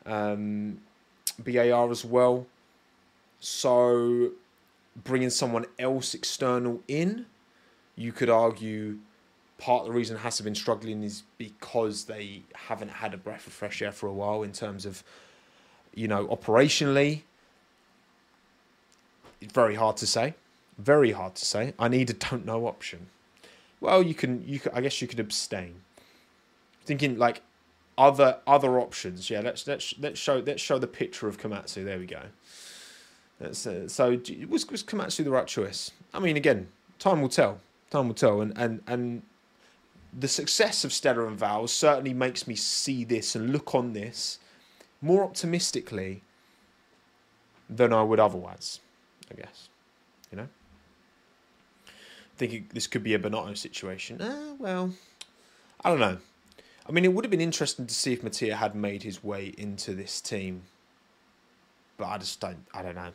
um, 0.04 0.78
BAR 1.38 1.90
as 1.90 2.04
well. 2.04 2.46
So 3.40 4.32
bringing 5.04 5.30
someone 5.30 5.66
else 5.78 6.14
external 6.14 6.82
in, 6.88 7.26
you 7.96 8.12
could 8.12 8.30
argue 8.30 8.98
part 9.58 9.82
of 9.82 9.86
the 9.86 9.92
reason 9.92 10.16
have 10.16 10.44
been 10.44 10.54
struggling 10.54 11.02
is 11.02 11.22
because 11.38 12.04
they 12.04 12.42
haven't 12.54 12.90
had 12.90 13.14
a 13.14 13.16
breath 13.16 13.46
of 13.46 13.52
fresh 13.52 13.80
air 13.80 13.92
for 13.92 14.06
a 14.06 14.12
while 14.12 14.42
in 14.42 14.52
terms 14.52 14.84
of, 14.84 15.02
you 15.94 16.06
know, 16.08 16.26
operationally. 16.26 17.22
Very 19.52 19.74
hard 19.74 19.96
to 19.98 20.06
say. 20.06 20.34
Very 20.78 21.12
hard 21.12 21.34
to 21.36 21.44
say. 21.44 21.72
I 21.78 21.88
need 21.88 22.10
a 22.10 22.12
don't 22.12 22.44
know 22.44 22.66
option. 22.66 23.08
Well, 23.80 24.02
you 24.02 24.14
can. 24.14 24.46
You 24.46 24.60
can, 24.60 24.72
I 24.74 24.80
guess 24.80 25.00
you 25.00 25.08
could 25.08 25.20
abstain. 25.20 25.82
Thinking 26.84 27.18
like 27.18 27.42
other 27.96 28.38
other 28.46 28.78
options. 28.78 29.30
Yeah, 29.30 29.40
let's 29.40 29.66
let's 29.66 29.94
let's 29.98 30.18
show 30.18 30.42
let's 30.44 30.62
show 30.62 30.78
the 30.78 30.86
picture 30.86 31.28
of 31.28 31.38
Komatsu. 31.38 31.84
There 31.84 31.98
we 31.98 32.06
go. 32.06 32.22
That's, 33.38 33.66
uh, 33.66 33.88
so 33.88 34.18
was 34.48 34.68
was 34.68 34.82
Komatsu 34.82 35.24
the 35.24 35.30
right 35.30 35.46
choice? 35.46 35.90
I 36.14 36.20
mean, 36.20 36.36
again, 36.36 36.68
time 36.98 37.20
will 37.20 37.28
tell. 37.28 37.60
Time 37.90 38.08
will 38.08 38.14
tell, 38.14 38.40
and 38.40 38.56
and 38.56 38.82
and 38.86 39.22
the 40.18 40.28
success 40.28 40.84
of 40.84 40.92
Stella 40.92 41.26
and 41.26 41.38
Vowles 41.38 41.68
certainly 41.68 42.14
makes 42.14 42.46
me 42.46 42.54
see 42.54 43.04
this 43.04 43.34
and 43.34 43.50
look 43.52 43.74
on 43.74 43.92
this 43.92 44.38
more 45.02 45.22
optimistically 45.22 46.22
than 47.68 47.92
I 47.92 48.02
would 48.02 48.18
otherwise. 48.18 48.80
I 49.30 49.34
guess, 49.34 49.68
you 50.30 50.38
know. 50.38 50.48
I 51.86 51.90
Thinking 52.38 52.68
this 52.72 52.86
could 52.86 53.02
be 53.02 53.14
a 53.14 53.18
Binotto 53.18 53.56
situation. 53.56 54.20
Uh, 54.20 54.54
well, 54.58 54.92
I 55.84 55.90
don't 55.90 56.00
know. 56.00 56.18
I 56.88 56.92
mean, 56.92 57.04
it 57.04 57.12
would 57.12 57.24
have 57.24 57.30
been 57.30 57.40
interesting 57.40 57.86
to 57.86 57.94
see 57.94 58.12
if 58.12 58.22
Mattia 58.22 58.56
had 58.56 58.74
made 58.74 59.02
his 59.02 59.22
way 59.22 59.52
into 59.58 59.94
this 59.94 60.20
team 60.20 60.62
but 61.96 62.06
I 62.06 62.18
just 62.18 62.40
don't. 62.40 62.64
I 62.74 62.82
don't 62.82 62.94
know. 62.94 63.12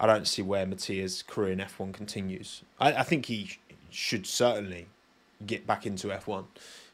I 0.00 0.06
don't 0.06 0.26
see 0.26 0.42
where 0.42 0.66
Mattia's 0.66 1.22
career 1.22 1.52
in 1.52 1.60
F 1.60 1.78
one 1.78 1.92
continues. 1.92 2.62
I, 2.80 2.92
I 2.92 3.02
think 3.02 3.26
he 3.26 3.58
should 3.90 4.26
certainly 4.26 4.86
get 5.46 5.66
back 5.66 5.86
into 5.86 6.12
F 6.12 6.26
one. 6.26 6.46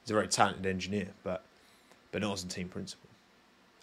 He's 0.02 0.10
a 0.10 0.14
very 0.14 0.28
talented 0.28 0.66
engineer, 0.66 1.08
but 1.22 1.42
but 2.12 2.22
not 2.22 2.34
as 2.34 2.44
a 2.44 2.48
team 2.48 2.68
principal. 2.68 3.08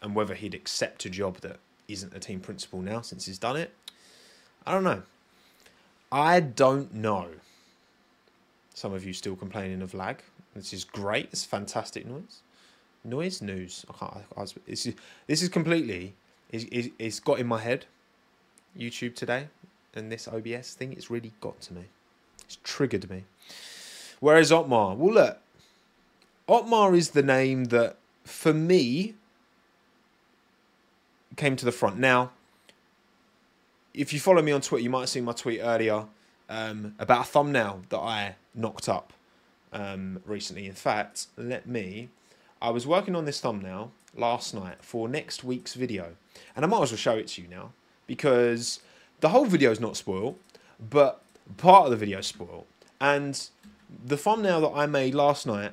And 0.01 0.15
whether 0.15 0.35
he'd 0.35 0.53
accept 0.53 1.05
a 1.05 1.09
job 1.09 1.37
that 1.37 1.57
isn't 1.87 2.13
a 2.13 2.19
team 2.19 2.39
principal 2.39 2.81
now 2.81 3.01
since 3.01 3.25
he's 3.25 3.39
done 3.39 3.55
it, 3.55 3.73
I 4.65 4.71
don't 4.71 4.83
know. 4.83 5.03
I 6.11 6.39
don't 6.39 6.93
know. 6.93 7.29
Some 8.73 8.93
of 8.93 9.05
you 9.05 9.13
still 9.13 9.35
complaining 9.35 9.81
of 9.81 9.93
lag. 9.93 10.21
This 10.55 10.73
is 10.73 10.83
great. 10.83 11.29
It's 11.31 11.45
fantastic 11.45 12.05
noise. 12.05 12.41
Noise 13.03 13.41
news. 13.41 13.85
I 13.89 13.93
can't. 13.93 14.25
I, 14.37 14.41
I, 14.41 14.45
this 14.67 14.85
is 14.85 14.95
this 15.27 15.41
is 15.41 15.49
completely 15.49 16.13
it's, 16.51 16.89
it's 16.99 17.19
got 17.19 17.39
in 17.39 17.47
my 17.47 17.59
head. 17.59 17.85
YouTube 18.77 19.15
today 19.15 19.47
and 19.95 20.11
this 20.11 20.27
OBS 20.27 20.73
thing, 20.73 20.93
it's 20.93 21.09
really 21.09 21.31
got 21.39 21.59
to 21.61 21.73
me. 21.73 21.85
It's 22.43 22.57
triggered 22.63 23.09
me. 23.09 23.23
Whereas 24.19 24.51
Otmar, 24.51 24.95
well, 24.95 25.13
look, 25.13 25.37
Otmar 26.47 26.93
is 26.95 27.11
the 27.11 27.23
name 27.23 27.65
that, 27.65 27.97
for 28.23 28.53
me, 28.53 29.15
came 31.35 31.55
to 31.55 31.65
the 31.65 31.71
front. 31.71 31.97
Now, 31.97 32.31
if 33.93 34.13
you 34.13 34.19
follow 34.19 34.41
me 34.41 34.51
on 34.51 34.61
Twitter, 34.61 34.83
you 34.83 34.89
might 34.89 35.01
have 35.01 35.09
seen 35.09 35.23
my 35.23 35.31
tweet 35.31 35.61
earlier 35.61 36.05
um, 36.49 36.95
about 36.99 37.21
a 37.21 37.29
thumbnail 37.29 37.83
that 37.89 37.99
I 37.99 38.35
knocked 38.53 38.89
up 38.89 39.13
um, 39.73 40.21
recently. 40.25 40.67
In 40.67 40.73
fact, 40.73 41.27
let 41.37 41.67
me. 41.67 42.09
I 42.61 42.69
was 42.69 42.85
working 42.85 43.15
on 43.15 43.25
this 43.25 43.39
thumbnail 43.39 43.91
last 44.15 44.53
night 44.53 44.77
for 44.81 45.07
next 45.07 45.43
week's 45.43 45.73
video. 45.73 46.15
And 46.55 46.65
I 46.65 46.67
might 46.67 46.81
as 46.83 46.91
well 46.91 46.97
show 46.97 47.15
it 47.15 47.27
to 47.29 47.41
you 47.41 47.47
now 47.47 47.71
because 48.07 48.79
the 49.19 49.29
whole 49.29 49.45
video 49.45 49.71
is 49.71 49.79
not 49.79 49.97
spoiled, 49.97 50.37
but 50.79 51.21
part 51.57 51.85
of 51.85 51.91
the 51.91 51.97
video 51.97 52.19
is 52.19 52.27
spoiled. 52.27 52.65
And 52.99 53.49
the 54.05 54.17
thumbnail 54.17 54.61
that 54.61 54.77
I 54.77 54.85
made 54.85 55.15
last 55.15 55.45
night, 55.45 55.71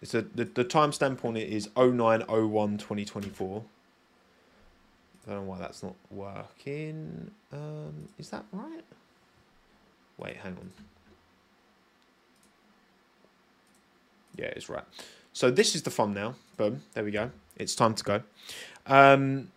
it's 0.00 0.14
a, 0.14 0.22
the, 0.22 0.44
the 0.44 0.64
timestamp 0.64 1.24
on 1.24 1.36
it 1.36 1.48
is 1.48 1.68
0901 1.76 2.78
2024. 2.78 3.64
I 5.26 5.30
don't 5.30 5.44
know 5.44 5.50
why 5.50 5.58
that's 5.58 5.82
not 5.82 5.94
working. 6.10 7.30
Um, 7.52 8.08
is 8.18 8.30
that 8.30 8.44
right? 8.52 8.84
Wait, 10.16 10.36
hang 10.36 10.52
on. 10.52 10.70
Yeah, 14.36 14.46
it's 14.46 14.68
right. 14.68 14.84
So 15.38 15.52
this 15.52 15.76
is 15.76 15.82
the 15.82 15.90
thumbnail. 15.90 16.34
Boom. 16.56 16.82
There 16.94 17.04
we 17.04 17.12
go. 17.12 17.30
It's 17.54 17.76
time 17.76 17.94
to 17.94 18.02
go. 18.02 18.22
Um, 18.88 19.52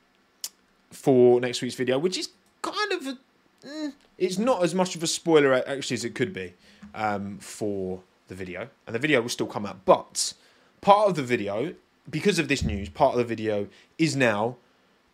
for 0.92 1.42
next 1.42 1.60
week's 1.64 1.74
video, 1.74 1.98
which 1.98 2.20
is 2.20 2.30
kind 2.62 2.92
of 2.92 3.08
a, 3.08 3.18
mm, 3.66 3.94
it's 4.20 4.38
not 4.38 4.62
as 4.62 4.76
much 4.76 4.96
of 4.96 5.02
a 5.02 5.08
spoiler 5.08 5.56
actually 5.56 5.96
as 5.96 6.06
it 6.06 6.14
could 6.14 6.34
be 6.34 6.54
um, 6.94 7.40
for 7.40 8.00
the 8.28 8.36
video, 8.36 8.70
and 8.86 8.94
the 8.94 9.00
video 9.00 9.22
will 9.22 9.30
still 9.30 9.48
come 9.48 9.66
out. 9.66 9.84
But 9.84 10.36
part 10.82 11.10
of 11.10 11.16
the 11.16 11.24
video, 11.24 11.74
because 12.08 12.38
of 12.38 12.48
this 12.48 12.62
news, 12.62 12.88
part 12.88 13.14
of 13.14 13.18
the 13.18 13.26
video 13.26 13.68
is 13.98 14.16
now 14.16 14.58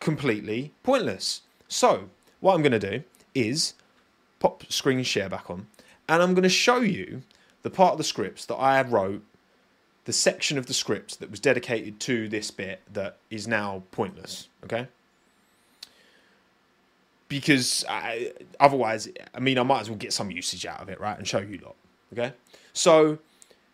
completely 0.00 0.74
pointless. 0.82 1.40
So 1.68 2.10
what 2.40 2.52
I'm 2.52 2.60
going 2.60 2.78
to 2.78 2.90
do 2.98 3.04
is 3.34 3.72
pop 4.38 4.70
screen 4.70 5.02
share 5.02 5.30
back 5.30 5.48
on, 5.48 5.66
and 6.10 6.22
I'm 6.22 6.34
going 6.34 6.42
to 6.42 6.50
show 6.50 6.82
you 6.82 7.22
the 7.62 7.70
part 7.70 7.92
of 7.92 7.98
the 7.98 8.04
scripts 8.04 8.44
that 8.44 8.56
I 8.56 8.82
wrote 8.82 9.24
the 10.08 10.12
section 10.14 10.56
of 10.56 10.64
the 10.64 10.72
script 10.72 11.20
that 11.20 11.30
was 11.30 11.38
dedicated 11.38 12.00
to 12.00 12.30
this 12.30 12.50
bit 12.50 12.80
that 12.90 13.18
is 13.28 13.46
now 13.46 13.82
pointless. 13.90 14.48
Okay. 14.64 14.88
Because 17.28 17.84
I, 17.86 18.32
otherwise, 18.58 19.06
I 19.34 19.40
mean, 19.40 19.58
I 19.58 19.64
might 19.64 19.82
as 19.82 19.90
well 19.90 19.98
get 19.98 20.14
some 20.14 20.30
usage 20.30 20.64
out 20.64 20.80
of 20.80 20.88
it, 20.88 20.98
right, 20.98 21.18
and 21.18 21.28
show 21.28 21.40
you 21.40 21.58
lot. 21.58 21.76
Okay. 22.14 22.32
So 22.72 23.18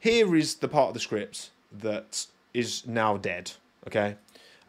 here 0.00 0.35
is 0.35 0.57
the 0.57 0.67
part 0.67 0.88
of 0.88 0.95
the 0.95 0.99
script 0.99 1.50
that 1.71 2.26
is 2.53 2.85
now 2.85 3.17
dead. 3.17 3.53
Okay. 3.87 4.17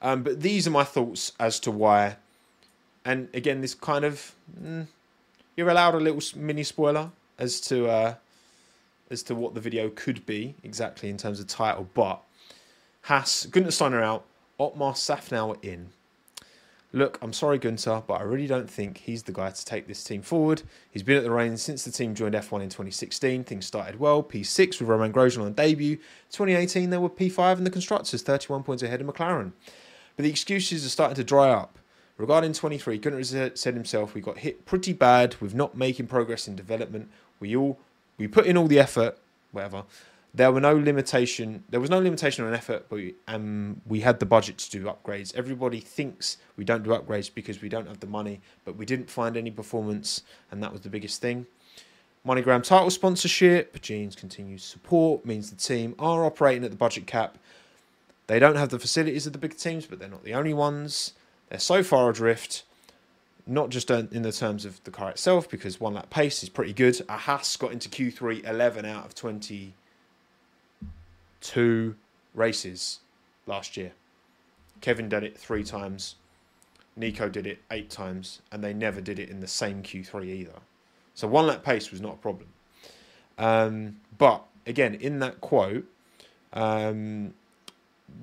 Um, 0.03 0.21
but 0.21 0.41
these 0.41 0.67
are 0.67 0.71
my 0.71 0.83
thoughts 0.83 1.31
as 1.39 1.59
to 1.61 1.71
why. 1.71 2.17
And 3.03 3.27
again, 3.33 3.61
this 3.61 3.73
kind 3.73 4.05
of 4.05 4.35
mm, 4.55 4.85
you're 5.57 5.69
allowed 5.69 5.95
a 5.95 5.99
little 5.99 6.21
mini 6.39 6.61
spoiler 6.61 7.09
as 7.39 7.59
to 7.61 7.87
uh, 7.87 8.15
as 9.09 9.23
to 9.23 9.35
what 9.35 9.53
the 9.53 9.61
video 9.61 9.89
could 9.89 10.25
be 10.25 10.55
exactly 10.63 11.09
in 11.09 11.17
terms 11.17 11.39
of 11.39 11.47
title, 11.47 11.87
but 11.93 12.21
Haas, 13.03 13.45
Guenther 13.45 13.71
Steiner 13.71 14.01
out, 14.01 14.25
Otmar 14.59 14.93
Szafnauer 14.93 15.63
in. 15.63 15.89
Look, 16.95 17.19
I'm 17.21 17.33
sorry, 17.33 17.59
Guenther, 17.59 18.07
but 18.07 18.21
I 18.21 18.23
really 18.23 18.47
don't 18.47 18.69
think 18.69 18.99
he's 18.99 19.23
the 19.23 19.33
guy 19.33 19.49
to 19.49 19.65
take 19.65 19.85
this 19.85 20.01
team 20.01 20.21
forward. 20.21 20.63
He's 20.89 21.03
been 21.03 21.17
at 21.17 21.23
the 21.23 21.29
reins 21.29 21.61
since 21.61 21.83
the 21.83 21.91
team 21.91 22.15
joined 22.15 22.35
F1 22.35 22.61
in 22.61 22.69
2016. 22.69 23.43
Things 23.43 23.65
started 23.65 23.99
well. 23.99 24.23
P6 24.23 24.79
with 24.79 24.87
Romain 24.87 25.11
Grosjean 25.11 25.43
on 25.43 25.51
debut. 25.51 25.97
2018, 26.31 26.89
they 26.89 26.97
were 26.97 27.09
P5 27.09 27.57
in 27.57 27.63
the 27.65 27.69
constructors, 27.69 28.21
31 28.21 28.63
points 28.63 28.81
ahead 28.81 29.01
of 29.01 29.07
McLaren. 29.07 29.51
But 30.15 30.23
the 30.23 30.29
excuses 30.29 30.85
are 30.85 30.89
starting 30.89 31.15
to 31.15 31.23
dry 31.25 31.49
up. 31.49 31.77
Regarding 32.17 32.53
23, 32.53 32.97
Guenther 32.97 33.57
said 33.57 33.73
himself, 33.73 34.13
we 34.13 34.21
got 34.21 34.37
hit 34.37 34.65
pretty 34.65 34.93
bad 34.93 35.35
with 35.41 35.53
not 35.53 35.75
making 35.75 36.07
progress 36.07 36.47
in 36.47 36.55
development. 36.55 37.09
We 37.41 37.57
all 37.57 37.77
we 38.17 38.27
put 38.27 38.45
in 38.45 38.57
all 38.57 38.67
the 38.67 38.79
effort, 38.79 39.17
whatever. 39.51 39.83
There 40.33 40.51
were 40.51 40.59
no 40.59 40.75
limitation. 40.75 41.63
There 41.69 41.79
was 41.79 41.89
no 41.89 41.99
limitation 41.99 42.43
on 42.45 42.53
effort, 42.53 42.87
but 42.89 42.95
we, 42.97 43.15
um, 43.27 43.81
we 43.87 44.01
had 44.01 44.19
the 44.19 44.25
budget 44.25 44.57
to 44.57 44.71
do 44.71 44.83
upgrades. 44.83 45.33
Everybody 45.33 45.79
thinks 45.79 46.37
we 46.57 46.65
don't 46.65 46.83
do 46.83 46.89
upgrades 46.89 47.33
because 47.33 47.61
we 47.61 47.69
don't 47.69 47.87
have 47.87 48.01
the 48.01 48.07
money, 48.07 48.41
but 48.65 48.75
we 48.75 48.85
didn't 48.85 49.09
find 49.09 49.37
any 49.37 49.49
performance, 49.49 50.23
and 50.51 50.61
that 50.61 50.73
was 50.73 50.81
the 50.81 50.89
biggest 50.89 51.21
thing. 51.21 51.45
MoneyGram 52.27 52.63
title 52.63 52.89
sponsorship, 52.89 53.81
Gene's 53.81 54.15
continued 54.15 54.59
support 54.59 55.25
means 55.25 55.51
the 55.51 55.55
team 55.55 55.95
are 55.99 56.25
operating 56.25 56.65
at 56.65 56.71
the 56.71 56.77
budget 56.77 57.07
cap. 57.07 57.37
They 58.27 58.39
don't 58.39 58.55
have 58.55 58.69
the 58.69 58.79
facilities 58.79 59.27
of 59.27 59.33
the 59.33 59.39
big 59.39 59.55
teams, 59.55 59.85
but 59.85 59.99
they're 59.99 60.09
not 60.09 60.23
the 60.23 60.33
only 60.33 60.53
ones. 60.53 61.13
They're 61.49 61.59
so 61.59 61.81
far 61.81 62.09
adrift 62.09 62.63
not 63.47 63.69
just 63.69 63.91
in 63.91 64.23
the 64.23 64.31
terms 64.31 64.65
of 64.65 64.83
the 64.83 64.91
car 64.91 65.09
itself, 65.09 65.49
because 65.49 65.79
one 65.79 65.93
lap 65.93 66.09
pace 66.09 66.41
is 66.41 66.49
pretty 66.49 66.73
good. 66.73 66.99
A 67.07 67.17
Haas 67.17 67.55
got 67.57 67.71
into 67.71 67.89
Q3 67.89 68.47
11 68.47 68.85
out 68.85 69.05
of 69.05 69.13
22 69.13 71.95
races 72.33 72.99
last 73.45 73.77
year. 73.77 73.91
Kevin 74.81 75.09
did 75.09 75.23
it 75.23 75.37
three 75.37 75.63
times. 75.63 76.15
Nico 76.95 77.29
did 77.29 77.45
it 77.45 77.59
eight 77.71 77.89
times, 77.89 78.41
and 78.51 78.63
they 78.63 78.73
never 78.73 79.01
did 79.01 79.19
it 79.19 79.29
in 79.29 79.41
the 79.41 79.47
same 79.47 79.83
Q3 79.83 80.25
either. 80.25 80.59
So 81.13 81.27
one 81.27 81.47
lap 81.47 81.63
pace 81.63 81.91
was 81.91 82.01
not 82.01 82.15
a 82.15 82.17
problem. 82.17 82.47
Um, 83.37 83.97
but 84.17 84.43
again, 84.65 84.95
in 84.95 85.19
that 85.19 85.41
quote, 85.41 85.85
um, 86.53 87.33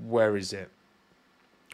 where 0.04 0.36
is 0.36 0.52
it? 0.52 0.70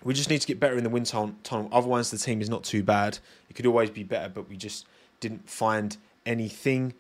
We 0.05 0.15
just 0.15 0.31
need 0.31 0.41
to 0.41 0.47
get 0.47 0.61
better 0.61 0.77
in 0.77 0.85
the 0.85 0.91
wind 0.91 1.07
tunnel. 1.07 1.69
Otherwise, 1.73 2.11
the 2.11 2.19
team 2.19 2.41
is 2.41 2.49
not 2.49 2.65
too 2.65 2.83
bad. 2.83 3.19
It 3.51 3.55
could 3.55 3.67
always 3.67 3.91
be 3.91 4.05
better, 4.05 4.29
but 4.29 4.49
we 4.49 4.57
just 4.57 4.87
didn't 5.21 5.49
find 5.49 5.97
anything. 6.25 6.95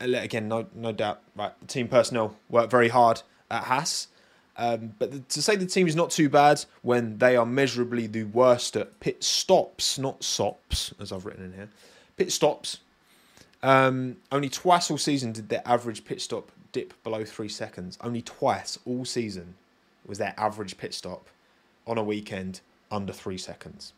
Again, 0.00 0.48
no, 0.48 0.66
no 0.74 0.92
doubt. 0.92 1.20
Right, 1.36 1.52
the 1.60 1.66
team 1.66 1.88
personnel 1.88 2.36
worked 2.48 2.70
very 2.70 2.88
hard 2.88 3.22
at 3.50 3.64
Haas. 3.64 4.08
Um, 4.56 4.94
but 4.98 5.10
the, 5.10 5.20
to 5.20 5.42
say 5.42 5.56
the 5.56 5.66
team 5.66 5.88
is 5.88 5.96
not 5.96 6.10
too 6.10 6.28
bad 6.28 6.64
when 6.82 7.18
they 7.18 7.36
are 7.36 7.46
measurably 7.46 8.06
the 8.06 8.24
worst 8.24 8.76
at 8.76 9.00
pit 9.00 9.24
stops, 9.24 9.98
not 9.98 10.22
sops, 10.22 10.92
as 11.00 11.10
I've 11.10 11.24
written 11.24 11.44
in 11.44 11.52
here, 11.54 11.68
pit 12.16 12.30
stops. 12.32 12.78
Um, 13.62 14.16
only 14.30 14.48
twice 14.48 14.90
all 14.90 14.98
season 14.98 15.32
did 15.32 15.48
their 15.48 15.62
average 15.64 16.04
pit 16.04 16.20
stop 16.20 16.50
dip 16.72 17.00
below 17.02 17.24
three 17.24 17.48
seconds. 17.48 17.96
Only 18.00 18.22
twice 18.22 18.78
all 18.84 19.04
season 19.04 19.54
was 20.06 20.18
their 20.18 20.34
average 20.36 20.76
pit 20.76 20.94
stop 20.94 21.28
on 21.86 21.98
a 21.98 22.02
weekend 22.02 22.60
under 22.90 23.12
three 23.12 23.38
seconds. 23.38 23.92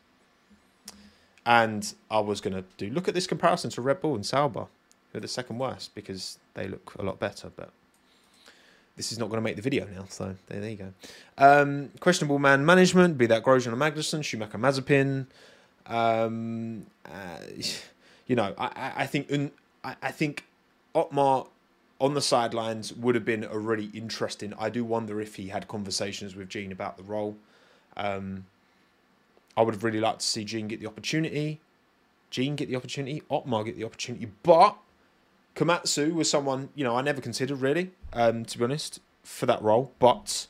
And 1.45 1.93
I 2.09 2.19
was 2.19 2.41
going 2.41 2.55
to 2.55 2.63
do 2.77 2.89
look 2.89 3.07
at 3.07 3.13
this 3.13 3.27
comparison 3.27 3.69
to 3.71 3.81
Red 3.81 4.01
Bull 4.01 4.15
and 4.15 4.25
Sauber, 4.25 4.65
who 5.11 5.17
are 5.17 5.21
the 5.21 5.27
second 5.27 5.59
worst 5.59 5.93
because 5.93 6.39
they 6.55 6.67
look 6.67 6.95
a 6.97 7.03
lot 7.03 7.19
better, 7.19 7.51
but 7.55 7.71
this 8.95 9.11
is 9.11 9.19
not 9.19 9.29
going 9.29 9.37
to 9.37 9.43
make 9.43 9.55
the 9.55 9.61
video 9.61 9.85
now, 9.93 10.05
so 10.07 10.35
there, 10.47 10.59
there 10.59 10.69
you 10.69 10.77
go. 10.77 10.93
Um, 11.37 11.91
questionable 11.99 12.39
man 12.39 12.65
management, 12.65 13.17
be 13.17 13.25
that 13.27 13.43
Grosjean 13.43 13.73
or 13.73 13.75
Magnussen, 13.75 14.23
Schumacher, 14.23 14.57
Mazepin. 14.57 15.27
Um, 15.85 16.85
uh, 17.05 17.37
you 18.27 18.35
know, 18.35 18.53
I, 18.57 18.93
I 18.97 19.05
think 19.05 19.51
I, 19.83 20.11
think 20.11 20.45
Otmar 20.95 21.45
on 21.99 22.13
the 22.13 22.21
sidelines 22.21 22.93
would 22.93 23.15
have 23.15 23.25
been 23.25 23.43
a 23.43 23.57
really 23.59 23.91
interesting. 23.93 24.53
I 24.57 24.69
do 24.69 24.83
wonder 24.83 25.21
if 25.21 25.35
he 25.35 25.49
had 25.49 25.67
conversations 25.67 26.35
with 26.35 26.49
Gene 26.49 26.71
about 26.71 26.97
the 26.97 27.03
role. 27.03 27.35
Um, 27.97 28.45
I 29.57 29.61
would 29.61 29.73
have 29.73 29.83
really 29.83 29.99
liked 29.99 30.19
to 30.19 30.25
see 30.25 30.43
Gene 30.43 30.67
get 30.67 30.79
the 30.79 30.87
opportunity. 30.87 31.61
Gene 32.29 32.55
get 32.55 32.67
the 32.67 32.75
opportunity. 32.75 33.23
Otmar 33.29 33.63
get 33.63 33.77
the 33.77 33.85
opportunity, 33.85 34.27
but 34.43 34.77
Komatsu 35.55 36.13
was 36.13 36.29
someone 36.29 36.69
you 36.75 36.83
know 36.83 36.95
I 36.95 37.01
never 37.01 37.21
considered 37.21 37.61
really, 37.61 37.91
um, 38.13 38.43
to 38.45 38.57
be 38.57 38.63
honest, 38.63 38.99
for 39.23 39.45
that 39.45 39.61
role. 39.61 39.91
But 39.99 40.47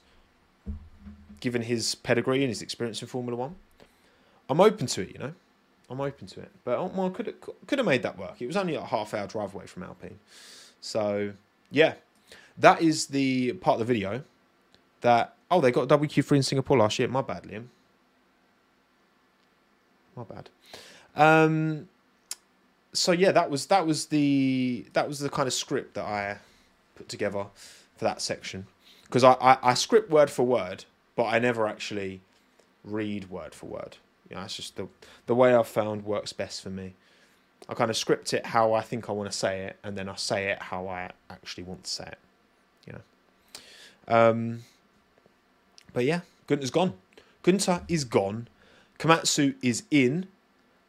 given 1.40 1.62
his 1.64 1.96
pedigree 1.96 2.40
and 2.40 2.50
his 2.50 2.62
experience 2.62 3.02
in 3.02 3.08
Formula 3.08 3.38
One, 3.38 3.56
I'm 4.50 4.60
open 4.60 4.88
to 4.88 5.02
it. 5.02 5.12
You 5.14 5.20
know, 5.20 5.34
I'm 5.90 6.02
open 6.02 6.25
to 6.28 6.40
it. 6.40 6.52
But 6.64 6.80
Otmar 6.80 7.12
could 7.12 7.28
have, 7.28 7.36
could 7.68 7.78
have 7.78 7.86
made 7.86 8.02
that 8.02 8.18
work. 8.18 8.42
It 8.42 8.48
was 8.48 8.58
only 8.58 8.75
a 8.75 8.84
half 8.84 9.14
hour 9.14 9.28
drive 9.28 9.54
away 9.54 9.68
from 9.68 9.84
Alpine, 9.84 10.20
so 10.82 11.34
yeah, 11.70 11.96
that 12.58 12.82
is 12.82 13.08
the 13.08 13.54
part 13.54 13.80
of 13.80 13.88
the 13.88 13.94
video 13.94 14.24
that 15.02 15.36
oh 15.52 15.62
they 15.62 15.72
got 15.72 15.88
WQ3 15.88 16.38
in 16.38 16.44
Singapore 16.44 16.78
last 16.78 17.00
year. 17.00 17.08
My 17.08 17.22
bad, 17.22 17.44
Liam. 17.44 17.66
My 20.16 20.24
bad. 20.24 20.50
Um, 21.16 21.88
so 22.94 23.12
yeah, 23.12 23.32
that 23.32 23.50
was 23.50 23.67
that 23.67 23.86
was 23.86 24.08
the 24.08 24.86
that 24.93 25.08
was 25.08 25.19
the 25.19 25.30
kind 25.30 25.48
of 25.48 25.54
script 25.54 25.96
that 25.96 26.06
I 26.06 26.38
put 26.96 27.10
together 27.10 27.46
for 27.98 28.06
that 28.06 28.22
section 28.22 28.67
because 29.04 29.24
I, 29.24 29.34
I, 29.34 29.58
I 29.62 29.74
script 29.74 30.10
word 30.10 30.30
for 30.30 30.43
word, 30.43 30.86
but 31.15 31.26
I 31.26 31.39
never 31.39 31.67
actually 31.67 32.22
read 32.84 33.30
word 33.30 33.54
for 33.54 33.67
word. 33.67 33.98
You 34.30 34.36
know, 34.36 34.43
it's 34.43 34.56
just 34.56 34.76
the 34.76 34.88
the 35.26 35.36
way 35.36 35.54
I've 35.54 35.67
found 35.67 36.06
works 36.06 36.34
best 36.34 36.62
for 36.62 36.69
me. 36.69 36.93
I 37.67 37.74
kind 37.74 37.89
of 37.89 37.98
script 37.98 38.34
it 38.34 38.46
how 38.46 38.74
I 38.74 38.82
think 38.82 39.10
I 39.10 39.12
want 39.12 39.32
to 39.32 39.38
say 39.38 39.63
it, 39.63 39.78
and 39.84 39.98
then 39.98 40.10
I 40.10 40.15
say 40.15 40.50
it 40.50 40.62
how 40.62 40.88
I 40.88 41.12
actually 41.30 41.63
want 41.63 41.84
to 41.84 41.89
say 41.89 42.06
it. 42.06 42.19
You 42.86 42.93
know. 42.93 43.00
Um, 44.08 44.60
but 45.95 46.03
yeah, 46.03 46.19
Guenther's 46.47 46.69
gone. 46.69 46.93
Guenther 47.43 47.81
is 47.88 48.03
gone. 48.03 48.49
Komatsu 48.99 49.55
is 49.63 49.84
in, 49.89 50.27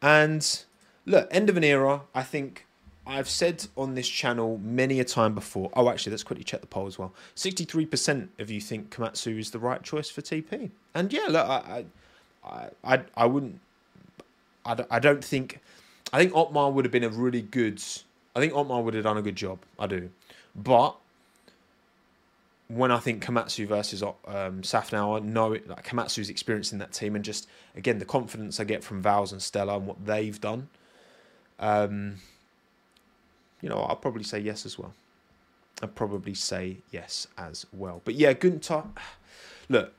and 0.01 0.63
look, 1.05 1.27
end 1.31 1.49
of 1.49 1.57
an 1.57 1.63
era. 1.63 2.01
I 2.13 2.23
think 2.23 2.67
I've 3.07 3.29
said 3.29 3.67
on 3.77 3.95
this 3.95 4.07
channel 4.07 4.59
many 4.61 4.99
a 4.99 5.05
time 5.05 5.33
before. 5.33 5.71
Oh, 5.73 5.89
actually, 5.89 6.11
let's 6.11 6.23
quickly 6.23 6.43
check 6.43 6.61
the 6.61 6.67
poll 6.67 6.87
as 6.87 6.99
well. 6.99 7.13
Sixty-three 7.35 7.85
percent 7.85 8.31
of 8.37 8.51
you 8.51 8.59
think 8.59 8.89
Komatsu 8.89 9.39
is 9.39 9.51
the 9.51 9.59
right 9.59 9.81
choice 9.81 10.09
for 10.09 10.21
TP, 10.21 10.71
and 10.93 11.11
yeah, 11.11 11.27
look, 11.29 11.47
I, 11.47 11.85
I, 12.43 12.69
I, 12.83 13.01
I 13.15 13.25
wouldn't. 13.25 13.59
I 14.65 14.75
I 14.91 14.99
don't 14.99 15.23
think. 15.23 15.61
I 16.11 16.19
think 16.19 16.35
Otmar 16.35 16.71
would 16.71 16.85
have 16.85 16.91
been 16.91 17.03
a 17.05 17.09
really 17.09 17.41
good. 17.41 17.81
I 18.35 18.39
think 18.39 18.53
Otmar 18.53 18.81
would 18.81 18.93
have 18.93 19.05
done 19.05 19.17
a 19.17 19.21
good 19.21 19.37
job. 19.37 19.59
I 19.79 19.87
do, 19.87 20.09
but 20.53 20.97
when 22.67 22.91
I 22.91 22.99
think 22.99 23.23
Komatsu 23.23 23.67
versus 23.67 24.03
um, 24.03 24.61
Szafnauer, 24.61 25.23
know 25.23 25.49
like 25.49 25.85
Komatsu's 25.85 26.29
experience 26.29 26.71
in 26.73 26.79
that 26.79 26.91
team, 26.91 27.15
and 27.15 27.23
just 27.23 27.47
again 27.75 27.99
the 27.99 28.05
confidence 28.05 28.59
I 28.59 28.63
get 28.63 28.83
from 28.83 29.01
Vowles 29.01 29.31
and 29.31 29.41
Stella 29.41 29.77
and 29.77 29.87
what 29.87 30.05
they've 30.05 30.39
done 30.39 30.69
um, 31.59 32.15
you 33.61 33.69
know, 33.69 33.79
I'll 33.79 33.95
probably 33.95 34.23
say 34.23 34.39
yes 34.39 34.65
as 34.65 34.77
well. 34.77 34.93
I'd 35.81 35.95
probably 35.95 36.33
say 36.33 36.77
yes 36.91 37.27
as 37.37 37.65
well. 37.71 38.01
But 38.03 38.15
yeah, 38.15 38.33
Guenther, 38.33 38.85
look, 39.69 39.93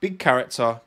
big 0.00 0.18
character. 0.18 0.80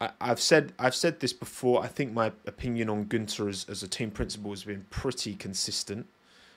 I, 0.00 0.10
have 0.20 0.40
said 0.40 0.72
I've 0.78 0.94
said 0.94 1.20
this 1.20 1.34
before. 1.34 1.82
I 1.82 1.86
think 1.86 2.12
my 2.12 2.32
opinion 2.46 2.88
on 2.88 3.04
Guenther 3.04 3.48
as, 3.48 3.66
as 3.68 3.82
a 3.82 3.88
team 3.88 4.10
principal 4.10 4.50
has 4.50 4.64
been 4.64 4.86
pretty 4.88 5.34
consistent. 5.34 6.06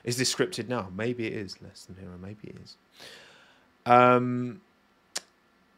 Is 0.05 0.17
this 0.17 0.33
scripted 0.33 0.67
now? 0.69 0.89
Maybe 0.95 1.27
it 1.27 1.33
is 1.33 1.61
less 1.61 1.85
than 1.85 1.97
hero. 1.97 2.17
Maybe 2.21 2.49
it 2.49 2.55
is. 2.63 2.75
Um, 3.85 4.61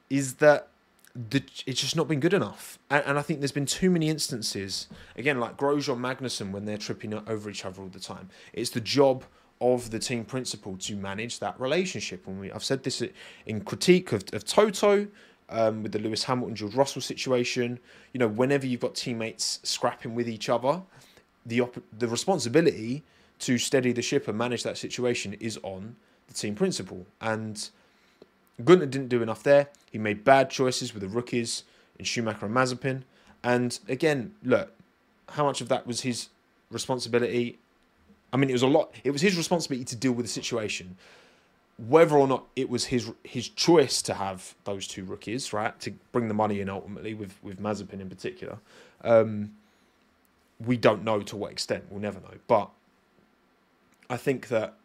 is 0.09 0.35
that 0.35 0.67
the, 1.15 1.43
it's 1.65 1.81
just 1.81 1.95
not 1.95 2.07
been 2.07 2.19
good 2.19 2.33
enough. 2.33 2.77
And, 2.89 3.03
and, 3.05 3.17
I 3.17 3.21
think 3.21 3.39
there's 3.39 3.51
been 3.51 3.65
too 3.65 3.89
many 3.89 4.09
instances, 4.09 4.87
again, 5.15 5.39
like 5.39 5.57
Grosjean 5.57 5.97
Magnussen 5.97 6.51
when 6.51 6.65
they're 6.65 6.77
tripping 6.77 7.13
over 7.13 7.49
each 7.49 7.65
other 7.65 7.81
all 7.81 7.87
the 7.87 7.99
time. 7.99 8.29
It's 8.53 8.69
the 8.69 8.81
job 8.81 9.23
of 9.61 9.89
the 9.91 9.99
team 9.99 10.25
principal 10.25 10.77
to 10.77 10.95
manage 10.95 11.39
that 11.39 11.59
relationship. 11.59 12.27
And 12.27 12.39
we, 12.39 12.51
I've 12.51 12.63
said 12.63 12.83
this 12.83 13.01
in 13.45 13.61
critique 13.61 14.11
of, 14.11 14.25
of 14.33 14.43
Toto, 14.43 15.07
um, 15.49 15.83
with 15.83 15.91
the 15.91 15.99
Lewis 15.99 16.23
Hamilton 16.23 16.55
George 16.55 16.75
Russell 16.75 17.01
situation. 17.01 17.79
You 18.13 18.19
know, 18.19 18.27
whenever 18.27 18.65
you've 18.65 18.81
got 18.81 18.95
teammates 18.95 19.59
scrapping 19.63 20.15
with 20.15 20.27
each 20.27 20.49
other, 20.49 20.81
the 21.45 21.61
op- 21.61 21.83
the 21.97 22.07
responsibility 22.07 23.03
to 23.39 23.57
steady 23.57 23.91
the 23.91 24.01
ship 24.01 24.27
and 24.27 24.37
manage 24.37 24.63
that 24.63 24.77
situation 24.77 25.33
is 25.39 25.59
on 25.63 25.95
the 26.27 26.33
team 26.33 26.55
principal. 26.55 27.05
And 27.21 27.69
Guenther 28.61 28.89
didn't 28.89 29.09
do 29.09 29.21
enough 29.21 29.43
there. 29.43 29.67
He 29.91 29.97
made 29.97 30.23
bad 30.23 30.49
choices 30.49 30.93
with 30.93 31.01
the 31.01 31.09
rookies 31.09 31.63
in 31.99 32.05
Schumacher 32.05 32.45
and 32.45 32.55
Mazepin. 32.55 33.03
And 33.43 33.77
again, 33.87 34.35
look, 34.43 34.71
how 35.29 35.45
much 35.45 35.61
of 35.61 35.69
that 35.69 35.85
was 35.85 36.01
his 36.01 36.29
responsibility? 36.71 37.59
I 38.31 38.37
mean, 38.37 38.49
it 38.49 38.53
was 38.53 38.61
a 38.61 38.67
lot. 38.67 38.93
It 39.03 39.11
was 39.11 39.21
his 39.21 39.37
responsibility 39.37 39.85
to 39.85 39.95
deal 39.95 40.13
with 40.13 40.25
the 40.25 40.31
situation. 40.31 40.97
Whether 41.77 42.15
or 42.15 42.27
not 42.27 42.45
it 42.55 42.69
was 42.69 42.85
his 42.85 43.11
his 43.23 43.49
choice 43.49 44.01
to 44.03 44.13
have 44.13 44.55
those 44.63 44.87
two 44.87 45.03
rookies, 45.03 45.51
right, 45.51 45.77
to 45.81 45.91
bring 46.13 46.29
the 46.29 46.33
money 46.33 46.61
in 46.61 46.69
ultimately 46.69 47.13
with 47.13 47.35
with 47.43 47.61
Mazepin 47.61 47.99
in 47.99 48.09
particular, 48.09 48.59
um, 49.03 49.51
we 50.65 50.77
don't 50.77 51.03
know 51.03 51.21
to 51.21 51.35
what 51.35 51.51
extent. 51.51 51.83
We'll 51.89 52.01
never 52.01 52.21
know. 52.21 52.37
But 52.47 52.69
I 54.09 54.15
think 54.15 54.47
that 54.47 54.75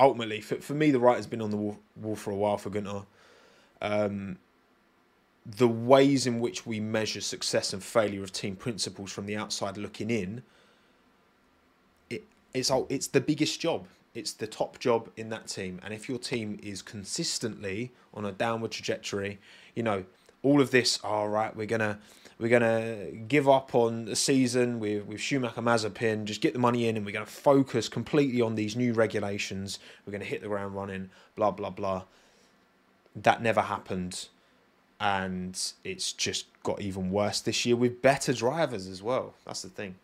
ultimately, 0.00 0.40
for, 0.40 0.56
for 0.56 0.74
me, 0.74 0.90
the 0.90 0.98
writer's 0.98 1.26
been 1.26 1.42
on 1.42 1.50
the 1.50 1.56
wall, 1.56 1.78
wall 1.96 2.16
for 2.16 2.30
a 2.30 2.36
while 2.36 2.56
for 2.56 2.70
Guenther. 2.70 3.04
Um, 3.82 4.38
the 5.46 5.68
ways 5.68 6.26
in 6.26 6.40
which 6.40 6.66
we 6.66 6.80
measure 6.80 7.20
success 7.20 7.72
and 7.72 7.82
failure 7.82 8.22
of 8.22 8.32
team 8.32 8.56
principles 8.56 9.12
from 9.12 9.26
the 9.26 9.36
outside 9.36 9.76
looking 9.76 10.10
in, 10.10 10.42
it, 12.08 12.24
it's 12.52 12.70
it's 12.88 13.06
the 13.06 13.20
biggest 13.20 13.60
job. 13.60 13.86
It's 14.14 14.32
the 14.32 14.46
top 14.46 14.78
job 14.80 15.08
in 15.16 15.28
that 15.30 15.46
team. 15.46 15.80
And 15.84 15.94
if 15.94 16.08
your 16.08 16.18
team 16.18 16.58
is 16.62 16.82
consistently 16.82 17.92
on 18.12 18.24
a 18.24 18.32
downward 18.32 18.72
trajectory, 18.72 19.38
you 19.74 19.82
know, 19.82 20.04
all 20.42 20.60
of 20.60 20.70
this, 20.70 20.98
all 21.04 21.28
right, 21.28 21.54
we're 21.54 21.66
gonna 21.66 21.98
we're 22.40 22.48
gonna 22.48 23.10
give 23.28 23.48
up 23.48 23.74
on 23.74 24.06
the 24.06 24.16
season 24.16 24.80
with 24.80 25.04
with 25.04 25.20
Schumacher 25.20 25.60
Mazepin, 25.60 26.24
just 26.24 26.40
get 26.40 26.54
the 26.54 26.58
money 26.58 26.88
in, 26.88 26.96
and 26.96 27.04
we're 27.04 27.12
gonna 27.12 27.26
focus 27.26 27.88
completely 27.88 28.40
on 28.40 28.54
these 28.54 28.74
new 28.74 28.94
regulations. 28.94 29.78
We're 30.06 30.12
gonna 30.12 30.24
hit 30.24 30.40
the 30.40 30.48
ground 30.48 30.74
running, 30.74 31.10
blah 31.36 31.50
blah 31.50 31.70
blah. 31.70 32.04
That 33.14 33.42
never 33.42 33.60
happened, 33.60 34.28
and 34.98 35.60
it's 35.84 36.12
just 36.12 36.46
got 36.62 36.80
even 36.80 37.10
worse 37.10 37.40
this 37.40 37.66
year 37.66 37.76
with 37.76 38.00
better 38.00 38.32
drivers 38.32 38.86
as 38.86 39.02
well. 39.02 39.34
That's 39.44 39.62
the 39.62 39.68
thing. 39.68 39.96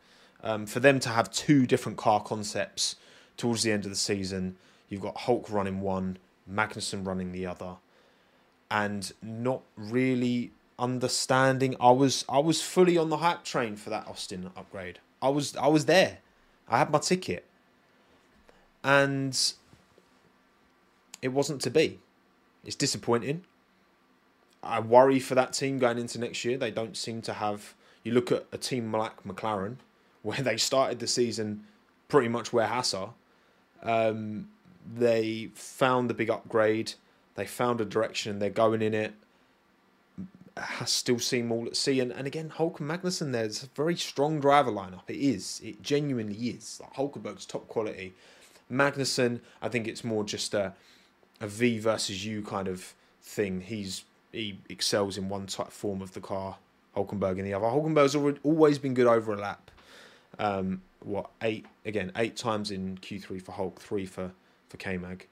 Um, 0.42 0.66
for 0.66 0.80
them 0.80 1.00
to 1.00 1.08
have 1.08 1.30
two 1.30 1.66
different 1.66 1.96
car 1.96 2.22
concepts 2.22 2.96
towards 3.38 3.62
the 3.62 3.72
end 3.72 3.84
of 3.84 3.90
the 3.90 3.96
season, 3.96 4.56
you've 4.90 5.00
got 5.00 5.16
Hulk 5.16 5.48
running 5.48 5.80
one, 5.80 6.18
Magnussen 6.50 7.06
running 7.06 7.32
the 7.32 7.46
other, 7.46 7.76
and 8.70 9.10
not 9.22 9.62
really 9.76 10.50
understanding. 10.78 11.74
I 11.80 11.90
was 11.90 12.24
I 12.28 12.38
was 12.38 12.62
fully 12.62 12.96
on 12.98 13.10
the 13.10 13.18
hype 13.18 13.44
train 13.44 13.76
for 13.76 13.90
that 13.90 14.06
Austin 14.06 14.50
upgrade. 14.56 14.98
I 15.20 15.28
was 15.28 15.56
I 15.56 15.68
was 15.68 15.86
there. 15.86 16.18
I 16.68 16.78
had 16.78 16.90
my 16.90 16.98
ticket, 16.98 17.44
and 18.82 19.38
it 21.22 21.28
wasn't 21.28 21.60
to 21.62 21.70
be. 21.70 22.00
It's 22.64 22.76
disappointing. 22.76 23.44
I 24.62 24.80
worry 24.80 25.20
for 25.20 25.34
that 25.36 25.52
team 25.52 25.78
going 25.78 25.98
into 25.98 26.18
next 26.18 26.44
year. 26.44 26.58
They 26.58 26.70
don't 26.70 26.96
seem 26.96 27.22
to 27.22 27.34
have. 27.34 27.74
You 28.02 28.12
look 28.12 28.30
at 28.30 28.46
a 28.52 28.58
team 28.58 28.92
like 28.92 29.24
McLaren, 29.24 29.76
where 30.22 30.42
they 30.42 30.56
started 30.56 30.98
the 30.98 31.06
season 31.06 31.64
pretty 32.08 32.28
much 32.28 32.52
where 32.52 32.66
Haas 32.66 32.94
are. 32.94 33.14
Um, 33.82 34.48
they 34.94 35.50
found 35.54 36.08
the 36.08 36.14
big 36.14 36.30
upgrade. 36.30 36.94
They 37.34 37.46
found 37.46 37.80
a 37.80 37.84
direction. 37.84 38.32
and 38.32 38.42
They're 38.42 38.50
going 38.50 38.82
in 38.82 38.94
it. 38.94 39.14
Has 40.56 40.90
still 40.90 41.18
seen 41.18 41.50
all 41.50 41.66
at 41.66 41.76
sea, 41.76 42.00
and, 42.00 42.10
and 42.12 42.26
again, 42.26 42.48
Hulk 42.48 42.80
and 42.80 42.88
Magnussen. 42.90 43.32
There's 43.32 43.62
a 43.62 43.66
very 43.74 43.96
strong 43.96 44.40
driver 44.40 44.70
lineup. 44.70 45.02
It 45.08 45.16
is. 45.16 45.60
It 45.62 45.82
genuinely 45.82 46.34
is. 46.34 46.80
Like 46.80 46.94
Hulkenberg's 46.94 47.44
top 47.44 47.68
quality. 47.68 48.14
Magnussen, 48.72 49.40
I 49.60 49.68
think 49.68 49.86
it's 49.86 50.02
more 50.02 50.24
just 50.24 50.54
a 50.54 50.72
a 51.40 51.46
V 51.46 51.78
versus 51.78 52.24
U 52.24 52.42
kind 52.42 52.68
of 52.68 52.94
thing. 53.22 53.60
He's 53.60 54.04
he 54.32 54.58
excels 54.68 55.16
in 55.18 55.28
one 55.28 55.46
type 55.46 55.70
form 55.70 56.02
of 56.02 56.12
the 56.14 56.20
car. 56.20 56.56
Hulkenberg 56.96 57.38
in 57.38 57.44
the 57.44 57.52
other. 57.52 57.66
Hulkenberg's 57.66 58.38
always 58.42 58.78
been 58.78 58.94
good 58.94 59.06
over 59.06 59.34
a 59.34 59.36
lap. 59.36 59.70
Um, 60.38 60.82
what 61.00 61.30
eight 61.42 61.66
again? 61.84 62.12
Eight 62.16 62.36
times 62.36 62.70
in 62.70 62.98
Q 62.98 63.20
three 63.20 63.38
for 63.38 63.52
Hulk, 63.52 63.80
three 63.80 64.06
for 64.06 64.32
for 64.68 64.76
K 64.78 64.96
Mag. 64.96 65.26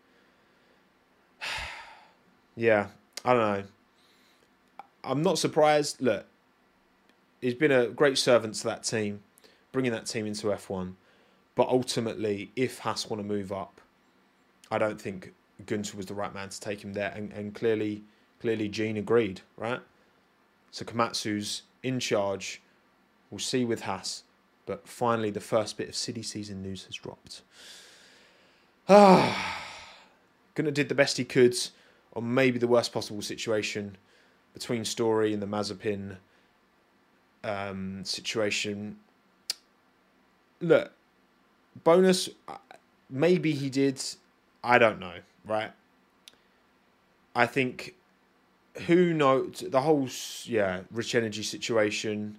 yeah, 2.56 2.88
I 3.24 3.32
don't 3.32 3.40
know. 3.40 3.64
I'm 5.04 5.22
not 5.22 5.38
surprised. 5.38 6.00
Look, 6.00 6.26
he's 7.40 7.54
been 7.54 7.72
a 7.72 7.88
great 7.88 8.18
servant 8.18 8.54
to 8.56 8.64
that 8.64 8.84
team, 8.84 9.22
bringing 9.72 9.92
that 9.92 10.06
team 10.06 10.26
into 10.26 10.48
F1. 10.48 10.94
But 11.54 11.68
ultimately, 11.68 12.50
if 12.56 12.80
Haas 12.80 13.08
want 13.08 13.22
to 13.22 13.26
move 13.26 13.52
up, 13.52 13.80
I 14.70 14.78
don't 14.78 15.00
think 15.00 15.32
Guenther 15.64 15.94
was 15.94 16.06
the 16.06 16.14
right 16.14 16.34
man 16.34 16.48
to 16.48 16.60
take 16.60 16.82
him 16.82 16.94
there. 16.94 17.12
And, 17.14 17.32
and 17.32 17.54
clearly, 17.54 18.02
clearly, 18.40 18.68
Gene 18.68 18.96
agreed, 18.96 19.42
right? 19.56 19.80
So 20.70 20.84
Komatsu's 20.84 21.62
in 21.82 22.00
charge. 22.00 22.60
We'll 23.30 23.38
see 23.38 23.64
with 23.64 23.82
Haas. 23.82 24.24
But 24.66 24.88
finally, 24.88 25.30
the 25.30 25.40
first 25.40 25.76
bit 25.76 25.88
of 25.88 25.94
city 25.94 26.22
season 26.22 26.62
news 26.62 26.84
has 26.84 26.94
dropped. 26.96 27.42
Ah, 28.86 29.62
Guenther 30.54 30.74
did 30.74 30.90
the 30.90 30.94
best 30.94 31.16
he 31.16 31.24
could 31.24 31.56
on 32.14 32.34
maybe 32.34 32.58
the 32.58 32.66
worst 32.66 32.92
possible 32.92 33.22
situation 33.22 33.96
between 34.54 34.84
Story 34.84 35.34
and 35.34 35.42
the 35.42 35.46
Mazepin 35.46 36.16
um, 37.42 38.04
situation. 38.04 38.96
Look, 40.60 40.92
bonus, 41.82 42.30
uh, 42.48 42.56
maybe 43.10 43.52
he 43.52 43.68
did. 43.68 44.02
I 44.62 44.78
don't 44.78 44.98
know, 44.98 45.16
right? 45.44 45.72
I 47.36 47.46
think 47.46 47.94
who 48.86 49.12
knows 49.12 49.64
the 49.68 49.82
whole 49.82 50.08
yeah 50.44 50.80
rich 50.90 51.14
energy 51.14 51.42
situation. 51.42 52.38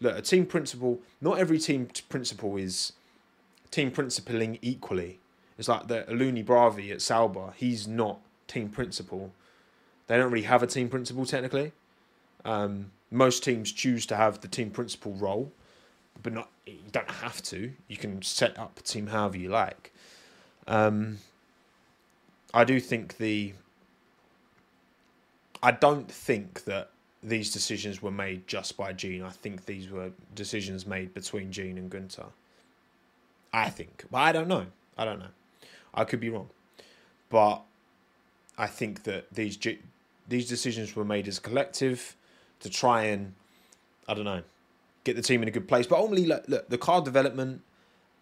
Look, 0.00 0.16
a 0.16 0.22
team 0.22 0.46
principal. 0.46 1.00
Not 1.20 1.38
every 1.38 1.58
team 1.58 1.88
principal 2.08 2.56
is 2.56 2.92
team 3.70 3.90
principling 3.90 4.58
equally. 4.62 5.18
It's 5.58 5.68
like 5.68 5.88
the 5.88 6.04
Alunni 6.08 6.44
Bravi 6.44 6.92
at 6.92 7.02
Sauber. 7.02 7.54
He's 7.56 7.88
not 7.88 8.20
team 8.46 8.68
principal. 8.68 9.32
They 10.06 10.16
don't 10.16 10.30
really 10.30 10.46
have 10.46 10.62
a 10.62 10.66
team 10.66 10.88
principal 10.88 11.26
technically. 11.26 11.72
Um, 12.44 12.92
most 13.10 13.42
teams 13.42 13.72
choose 13.72 14.06
to 14.06 14.16
have 14.16 14.40
the 14.40 14.48
team 14.48 14.70
principal 14.70 15.12
role, 15.14 15.52
but 16.22 16.32
not 16.32 16.50
you 16.66 16.78
don't 16.92 17.10
have 17.10 17.42
to. 17.42 17.72
You 17.88 17.96
can 17.96 18.22
set 18.22 18.58
up 18.58 18.78
a 18.78 18.82
team 18.82 19.08
however 19.08 19.36
you 19.36 19.48
like. 19.48 19.92
Um, 20.66 21.18
I 22.54 22.64
do 22.64 22.80
think 22.80 23.18
the. 23.18 23.54
I 25.62 25.70
don't 25.72 26.10
think 26.10 26.64
that 26.64 26.90
these 27.22 27.52
decisions 27.52 28.02
were 28.02 28.10
made 28.10 28.46
just 28.46 28.76
by 28.76 28.92
Gene. 28.92 29.22
I 29.22 29.30
think 29.30 29.66
these 29.66 29.90
were 29.90 30.10
decisions 30.34 30.86
made 30.86 31.14
between 31.14 31.50
Gene 31.50 31.78
and 31.78 31.90
Guenther. 31.90 32.26
I 33.52 33.70
think, 33.70 34.04
but 34.10 34.18
I 34.18 34.32
don't 34.32 34.48
know. 34.48 34.66
I 34.98 35.04
don't 35.04 35.18
know. 35.18 35.34
I 35.94 36.04
could 36.04 36.20
be 36.20 36.28
wrong, 36.28 36.50
but 37.30 37.62
I 38.58 38.66
think 38.66 39.04
that 39.04 39.32
these 39.32 39.56
these 40.28 40.48
decisions 40.48 40.96
were 40.96 41.04
made 41.04 41.28
as 41.28 41.38
a 41.38 41.40
collective 41.40 42.16
to 42.60 42.70
try 42.70 43.04
and 43.04 43.34
I 44.08 44.14
don't 44.14 44.24
know 44.24 44.42
get 45.06 45.16
the 45.16 45.22
team 45.22 45.40
in 45.40 45.48
a 45.48 45.52
good 45.52 45.68
place. 45.68 45.86
But 45.86 45.98
ultimately, 45.98 46.26
look, 46.26 46.44
look 46.48 46.68
the 46.68 46.76
car 46.76 47.00
development 47.00 47.62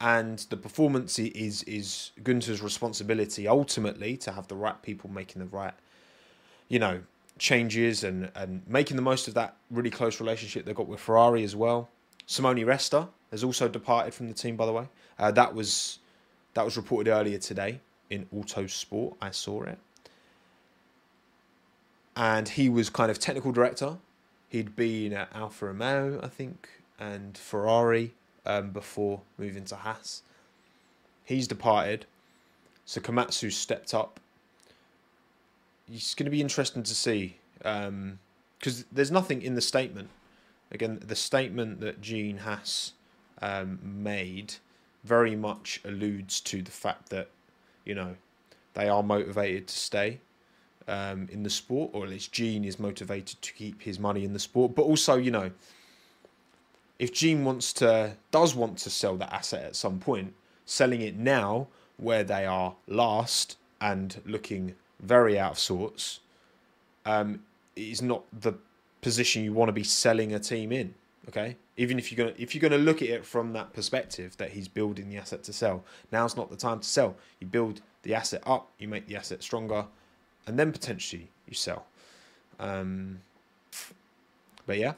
and 0.01 0.39
the 0.51 0.57
performance 0.57 1.19
is 1.19 1.63
is 1.65 2.13
Guenther's 2.23 2.63
responsibility 2.63 3.49
ultimately 3.49 4.17
to 4.19 4.33
have 4.33 4.47
the 4.49 4.55
right 4.55 4.81
people 4.83 5.11
making 5.11 5.41
the 5.41 5.49
right, 5.49 5.75
you 6.69 6.79
know, 6.79 7.01
changes 7.39 8.05
and 8.05 8.31
and 8.37 8.63
making 8.69 8.97
the 8.97 9.03
most 9.03 9.27
of 9.27 9.35
that 9.35 9.57
really 9.71 9.91
close 9.91 10.21
relationship 10.21 10.65
they've 10.65 10.75
got 10.75 10.87
with 10.87 11.01
Ferrari 11.01 11.43
as 11.43 11.57
well. 11.57 11.89
Simone 12.27 12.59
Resta 12.59 13.09
has 13.31 13.43
also 13.43 13.69
departed 13.69 14.15
from 14.15 14.29
the 14.29 14.35
team, 14.35 14.57
by 14.57 14.67
the 14.67 14.73
way. 14.73 14.89
Uh, 15.19 15.31
that 15.33 15.55
was 15.55 15.99
that 16.53 16.65
was 16.65 16.77
reported 16.77 17.11
earlier 17.11 17.39
today 17.39 17.81
in 18.11 18.27
Autosport. 18.27 19.17
I 19.21 19.31
saw 19.31 19.63
it. 19.63 19.79
And 22.17 22.49
he 22.49 22.69
was 22.69 22.91
kind 22.91 23.11
of 23.11 23.19
technical 23.19 23.53
director. 23.53 23.97
He'd 24.49 24.77
been 24.77 25.13
at 25.13 25.35
Alfa 25.35 25.67
Romeo, 25.67 26.21
I 26.23 26.29
think, 26.29 26.69
and 26.99 27.37
Ferrari 27.37 28.15
um, 28.47 28.71
before 28.71 29.23
moving 29.37 29.65
to 29.67 29.77
Haas. 29.77 30.23
He's 31.25 31.49
departed. 31.49 32.07
So 32.85 33.01
Komatsu 33.01 33.51
stepped 33.51 33.95
up. 33.95 34.21
It's 35.93 36.15
going 36.15 36.27
to 36.27 36.31
be 36.31 36.41
interesting 36.41 36.83
to 36.83 36.95
see 36.95 37.37
because 37.59 37.89
um, 37.89 38.19
there's 38.93 39.11
nothing 39.11 39.43
in 39.43 39.55
the 39.55 39.61
statement. 39.61 40.09
Again, 40.71 41.01
the 41.05 41.17
statement 41.17 41.81
that 41.81 42.01
Gene 42.01 42.39
Haas 42.39 42.93
um, 43.43 43.79
made 43.83 44.55
very 45.03 45.37
much 45.37 45.81
alludes 45.85 46.41
to 46.41 46.63
the 46.63 46.71
fact 46.71 47.11
that 47.11 47.29
you 47.85 47.95
know 47.95 48.17
they 48.73 48.89
are 48.89 49.03
motivated 49.03 49.69
to 49.69 49.75
stay 49.77 50.21
um, 50.89 51.29
in 51.31 51.43
the 51.43 51.51
sport, 51.51 51.91
or 51.93 52.05
at 52.05 52.11
least 52.11 52.33
Gene 52.33 52.65
is 52.65 52.79
motivated 52.79 53.41
to 53.43 53.53
keep 53.53 53.83
his 53.83 53.99
money 53.99 54.25
in 54.25 54.33
the 54.33 54.39
sport. 54.39 54.75
But 54.75 54.83
also, 54.83 55.17
you 55.17 55.31
know, 55.31 55.51
if 56.99 57.13
Gene 57.13 57.45
wants 57.45 57.73
to 57.75 58.17
does 58.31 58.55
want 58.55 58.79
to 58.79 58.91
sell 58.91 59.17
that 59.17 59.33
asset 59.33 59.65
at 59.65 59.77
some 59.77 59.99
point, 59.99 60.35
selling 60.65 61.01
it 61.01 61.17
now 61.17 61.69
where 61.97 62.25
they 62.25 62.45
are 62.45 62.75
last 62.87 63.57
and 63.81 64.21
looking 64.25 64.75
very 65.01 65.39
out 65.39 65.53
of 65.53 65.59
sorts, 65.59 66.21
um, 67.05 67.43
is 67.77 68.03
not 68.03 68.25
the 68.33 68.55
position 69.01 69.45
you 69.45 69.53
want 69.53 69.69
to 69.69 69.73
be 69.73 69.85
selling 69.85 70.33
a 70.33 70.39
team 70.39 70.73
in. 70.73 70.95
Okay, 71.29 71.57
even 71.77 71.99
if 71.99 72.13
you're 72.13 72.27
gonna 72.27 72.37
if 72.39 72.55
you're 72.55 72.61
gonna 72.61 72.83
look 72.83 73.01
at 73.03 73.09
it 73.09 73.25
from 73.25 73.53
that 73.55 73.73
perspective 73.73 74.37
that 74.37 74.51
he's 74.51 74.69
building 74.69 75.09
the 75.09 75.17
asset 75.17 75.43
to 75.45 75.53
sell, 75.53 75.85
now's 76.13 76.37
not 76.37 76.51
the 76.51 76.57
time 76.57 76.81
to 76.81 76.89
sell. 76.89 77.17
You 77.41 77.47
build 77.47 77.81
the 78.03 78.15
asset 78.15 78.43
up, 78.47 78.71
you 78.79 78.89
make 78.89 79.07
the 79.09 79.17
asset 79.17 79.43
stronger, 79.43 79.87
and 80.47 80.59
then 80.59 80.73
potentially 80.73 81.29
you 81.47 81.55
sell. 81.55 81.87
Um, 82.59 83.21
but 84.67 84.79
yeah, 84.79 84.95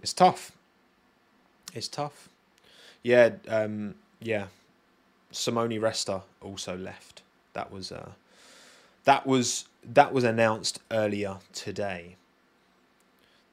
it's 0.00 0.12
tough. 0.12 0.52
It's 1.74 1.88
tough. 1.88 2.28
Yeah, 3.02 3.30
um, 3.48 3.94
yeah. 4.20 4.46
Simone 5.30 5.70
Resta 5.80 6.22
also 6.40 6.76
left. 6.76 7.22
That 7.52 7.70
was 7.70 7.92
uh, 7.92 8.10
that 9.04 9.26
was 9.26 9.66
that 9.84 10.12
was 10.12 10.24
announced 10.24 10.80
earlier 10.90 11.38
today. 11.52 12.16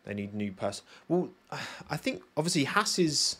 They 0.06 0.13
need 0.13 0.34
new 0.34 0.52
person. 0.52 0.86
Well, 1.08 1.30
I 1.89 1.97
think 1.97 2.23
obviously 2.36 2.65
Haas's 2.65 3.38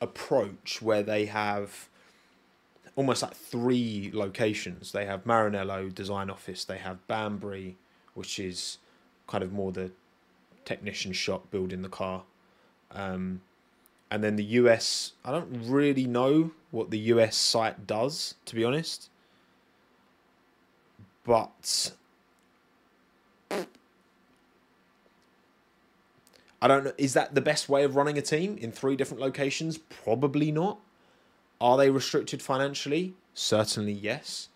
approach 0.00 0.82
where 0.82 1.02
they 1.02 1.26
have 1.26 1.88
almost 2.96 3.22
like 3.22 3.34
three 3.34 4.10
locations. 4.12 4.92
They 4.92 5.06
have 5.06 5.24
Maranello 5.24 5.94
Design 5.94 6.30
Office. 6.30 6.64
They 6.64 6.78
have 6.78 7.06
Banbury, 7.08 7.76
which 8.14 8.38
is 8.38 8.78
kind 9.26 9.42
of 9.42 9.52
more 9.52 9.72
the 9.72 9.90
technician 10.64 11.12
shop 11.12 11.50
building 11.50 11.82
the 11.82 11.88
car. 11.88 12.22
Um, 12.92 13.40
and 14.10 14.22
then 14.22 14.36
the 14.36 14.44
US, 14.44 15.12
I 15.24 15.32
don't 15.32 15.48
really 15.68 16.06
know 16.06 16.52
what 16.70 16.90
the 16.90 16.98
US 16.98 17.36
site 17.36 17.86
does, 17.86 18.34
to 18.44 18.54
be 18.54 18.64
honest. 18.64 19.10
But 21.24 21.92
I 26.64 26.68
don't 26.68 26.84
know. 26.84 26.92
Is 26.96 27.14
that 27.14 27.34
the 27.34 27.40
best 27.40 27.68
way 27.68 27.84
of 27.84 27.96
running 27.96 28.16
a 28.16 28.22
team 28.22 28.56
in 28.58 28.72
three 28.72 28.96
different 28.96 29.20
locations? 29.20 29.78
Probably 29.78 30.52
not. 30.52 30.78
Are 31.64 31.78
they 31.78 31.88
restricted 31.88 32.42
financially? 32.42 33.14
Certainly 33.32 33.92
yes. 33.92 34.50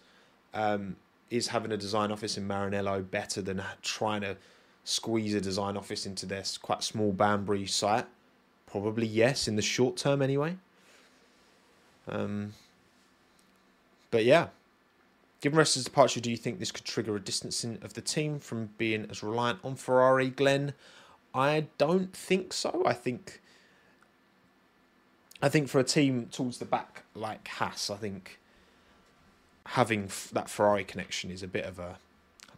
Um, 0.53 0.97
is 1.31 1.49
having 1.49 1.73
a 1.73 1.77
design 1.79 2.12
office 2.12 2.37
in 2.37 2.47
Maranello 2.47 3.11
better 3.11 3.40
than 3.40 3.62
trying 3.81 4.21
to 4.21 4.37
squeeze 4.85 5.33
a 5.33 5.40
design 5.40 5.79
office 5.79 6.05
into 6.05 6.27
their 6.27 6.42
quite 6.61 6.83
small 6.83 7.12
Banbury 7.12 7.66
site? 7.66 8.05
Probably 8.66 9.07
yes, 9.07 9.49
in 9.49 9.57
the 9.57 9.62
short 9.62 9.97
term 9.97 10.21
anyway. 10.21 10.59
Um, 12.07 12.53
but 14.11 14.27
yeah, 14.27 14.49
given 15.40 15.59
Russell's 15.59 15.87
departure, 15.87 16.21
do 16.21 16.31
you 16.31 16.37
think 16.37 16.59
this 16.59 16.71
could 16.71 16.85
trigger 16.85 17.16
a 17.16 17.21
distancing 17.21 17.79
of 17.81 17.94
the 17.94 18.03
team 18.03 18.38
from 18.38 18.68
being 18.77 19.07
as 19.09 19.23
reliant 19.23 19.61
on 19.64 19.77
Ferrari, 19.77 20.29
Glenn? 20.29 20.75
I 21.35 21.68
don't 21.79 22.14
think 22.14 22.53
so. 22.53 22.83
I 22.85 22.92
think 22.92 23.40
I 25.40 25.48
think 25.48 25.68
for 25.68 25.79
a 25.79 25.85
team 25.85 26.29
towards 26.31 26.59
the 26.59 26.64
back 26.64 27.05
like 27.14 27.46
Haas, 27.48 27.90
I 27.90 27.96
think 27.96 28.38
having 29.66 30.05
f- 30.05 30.31
that 30.33 30.48
Ferrari 30.48 30.85
connection 30.85 31.31
is 31.31 31.42
a 31.42 31.48
bit 31.48 31.64
of 31.64 31.79
a 31.79 31.98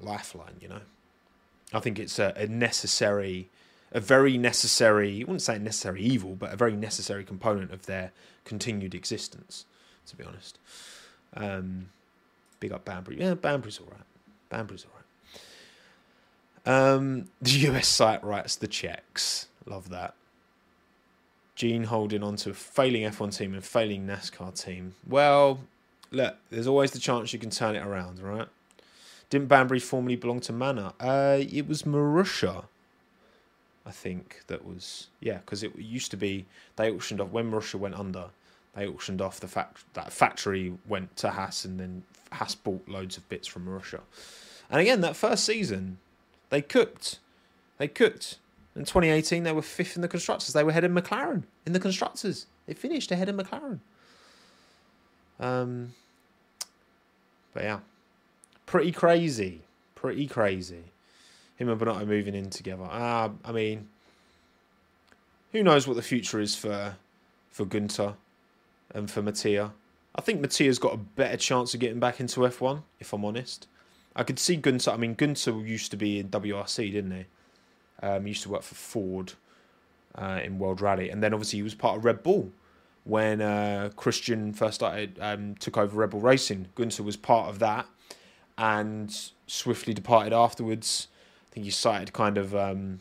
lifeline. 0.01 0.55
You 0.61 0.69
know, 0.69 0.81
I 1.73 1.81
think 1.81 1.99
it's 1.99 2.19
a, 2.19 2.33
a 2.37 2.47
necessary, 2.47 3.49
a 3.93 4.01
very 4.01 4.39
necessary. 4.39 5.21
I 5.21 5.25
wouldn't 5.25 5.43
say 5.43 5.59
necessary 5.59 6.03
evil, 6.03 6.37
but 6.37 6.53
a 6.53 6.57
very 6.57 6.77
necessary 6.77 7.25
component 7.25 7.73
of 7.73 7.87
their 7.87 8.13
continued 8.45 8.95
existence. 8.95 9.67
To 10.07 10.17
be 10.17 10.25
honest, 10.25 10.59
um, 11.35 11.91
big 12.59 12.73
up 12.73 12.85
Banbury. 12.85 13.21
Yeah, 13.21 13.35
Banbury's 13.35 13.79
all 13.79 13.87
right. 13.91 14.01
Banbury's 14.49 14.85
all 14.85 14.93
right. 14.95 15.01
Um, 16.95 17.27
the 17.43 17.51
US 17.69 17.89
site 17.89 18.25
writes 18.25 18.57
the 18.57 18.67
checks. 18.67 19.47
Love 19.67 19.91
that. 19.91 20.15
Gene 21.61 21.85
holding 21.85 22.23
on 22.23 22.37
to 22.37 22.51
a 22.51 22.55
failing 22.55 23.03
F1 23.03 23.37
team 23.37 23.53
and 23.53 23.63
failing 23.63 24.07
NASCAR 24.07 24.59
team. 24.59 24.95
Well, 25.07 25.61
look, 26.11 26.37
there's 26.49 26.67
always 26.67 26.93
the 26.93 26.99
chance 26.99 27.35
you 27.35 27.39
can 27.39 27.51
turn 27.51 27.77
it 27.77 27.85
around, 27.85 28.19
right? 28.19 28.49
Didn't 29.29 29.49
Banbury 29.49 29.79
formerly 29.79 30.17
belong 30.17 30.41
to 30.41 30.55
Manor? 30.55 30.93
Uh, 30.99 31.37
it 31.39 31.69
was 31.69 31.83
Marussia, 31.83 32.65
I 33.85 33.91
think, 33.91 34.41
that 34.47 34.65
was. 34.65 35.09
Yeah, 35.21 35.37
because 35.37 35.63
it 35.63 35.77
used 35.77 36.11
to 36.13 36.17
be. 36.17 36.47
They 36.77 36.91
auctioned 36.91 37.21
off. 37.21 37.29
When 37.29 37.51
Marussia 37.51 37.75
went 37.75 37.95
under, 37.95 38.31
they 38.75 38.87
auctioned 38.87 39.21
off 39.21 39.39
the 39.39 39.47
fact 39.47 39.85
that 39.93 40.15
factory 40.15 40.73
went 40.89 41.15
to 41.19 41.29
Haas 41.29 41.67
and 41.67 41.79
then 41.79 42.05
Haas 42.33 42.55
bought 42.55 42.89
loads 42.89 43.19
of 43.19 43.29
bits 43.29 43.47
from 43.47 43.67
Marussia. 43.67 44.01
And 44.71 44.81
again, 44.81 45.03
that 45.03 45.15
first 45.15 45.45
season, 45.45 45.99
they 46.49 46.63
cooked. 46.63 47.19
They 47.77 47.87
cooked. 47.87 48.39
In 48.77 48.85
2018, 48.85 49.43
they 49.43 49.53
were 49.53 49.63
fifth 49.63 49.97
in 49.97 50.03
the 50.03 50.09
constructors. 50.09 50.53
They 50.53 50.63
were 50.63 50.71
ahead 50.71 50.85
of 50.85 50.93
McLaren 50.93 51.43
in 51.67 51.73
the 51.73 51.81
constructors. 51.81 52.47
They 52.67 52.75
finished 52.75 53.11
ahead 53.11 53.29
of 53.29 53.35
McLaren. 53.35 53.81
Um, 55.41 55.95
but 57.53 57.65
yeah, 57.65 57.81
pretty 58.67 58.93
crazy. 58.93 59.63
Pretty 59.95 60.27
crazy. 60.27 60.85
Him 61.57 61.69
and 61.69 61.81
Binotto 61.81 62.07
moving 62.07 62.35
in 62.35 62.49
together. 62.51 62.85
Uh, 62.85 63.31
I 63.45 63.53
mean, 63.53 63.89
who 65.53 65.63
knows 65.63 65.87
what 65.87 65.97
the 65.97 66.03
future 66.03 66.41
is 66.41 66.55
for 66.55 66.97
for 67.51 67.67
Guenther 67.67 68.15
and 68.95 69.11
for 69.11 69.21
Mattia. 69.21 69.73
I 70.15 70.21
think 70.21 70.41
Mattia's 70.41 70.79
got 70.79 70.95
a 70.95 70.97
better 70.97 71.37
chance 71.37 71.75
of 71.75 71.81
getting 71.81 72.01
back 72.01 72.21
into 72.21 72.41
F1, 72.41 72.83
if 72.99 73.13
I'm 73.13 73.25
honest. 73.25 73.67
I 74.15 74.23
could 74.23 74.39
see 74.39 74.57
Guenther. 74.57 74.93
I 74.93 74.97
mean, 74.97 75.15
Guenther 75.15 75.67
used 75.67 75.91
to 75.91 75.97
be 75.97 76.19
in 76.19 76.29
WRC, 76.29 76.93
didn't 76.93 77.13
he? 77.13 77.27
Um, 78.03 78.25
he 78.25 78.31
used 78.31 78.43
to 78.43 78.49
work 78.49 78.63
for 78.63 78.75
Ford 78.75 79.33
uh, 80.15 80.41
in 80.43 80.59
World 80.59 80.81
Rally, 80.81 81.11
and 81.11 81.23
then 81.23 81.33
obviously 81.33 81.59
he 81.59 81.63
was 81.63 81.75
part 81.75 81.99
of 81.99 82.05
Red 82.05 82.23
Bull 82.23 82.51
when 83.05 83.41
uh, 83.41 83.91
Christian 83.97 84.53
first 84.53 84.77
started 84.77 85.19
um, 85.21 85.55
took 85.57 85.77
over 85.77 85.99
Red 85.99 86.11
Bull 86.11 86.21
Racing. 86.21 86.69
Guenther 86.77 87.05
was 87.05 87.17
part 87.17 87.49
of 87.49 87.59
that, 87.59 87.87
and 88.59 89.31
swiftly 89.47 89.95
departed 89.95 90.33
afterwards. 90.33 91.09
I 91.51 91.55
think 91.55 91.65
he 91.65 91.71
cited 91.71 92.13
kind 92.13 92.39
of 92.39 92.55
um, 92.55 93.01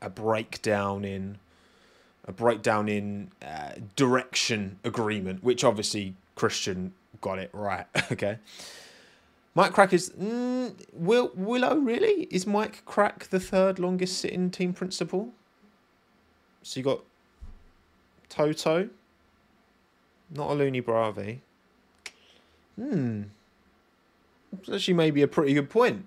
a 0.00 0.08
breakdown 0.10 1.04
in 1.04 1.38
a 2.24 2.32
breakdown 2.32 2.88
in 2.88 3.30
uh, 3.44 3.72
direction 3.96 4.78
agreement, 4.84 5.42
which 5.42 5.64
obviously 5.64 6.14
Christian 6.34 6.92
got 7.20 7.38
it 7.38 7.50
right. 7.52 7.86
okay. 8.12 8.38
Mike 9.54 9.72
Krack 9.72 9.92
is 9.92 10.10
mm, 10.10 10.74
Will 10.92 11.30
Willow 11.34 11.76
really 11.76 12.26
is 12.30 12.46
Mike 12.46 12.84
Krack 12.86 13.28
the 13.28 13.40
third 13.40 13.78
longest 13.78 14.18
sitting 14.18 14.50
team 14.50 14.72
principal. 14.72 15.30
So 16.62 16.80
you 16.80 16.84
got 16.84 17.00
Toto, 18.28 18.88
not 20.30 20.50
Alunni 20.50 20.80
Bravi. 20.80 21.40
Hmm, 22.76 23.24
it's 24.58 24.70
actually 24.70 24.94
maybe 24.94 25.20
a 25.20 25.28
pretty 25.28 25.52
good 25.52 25.68
point. 25.68 26.06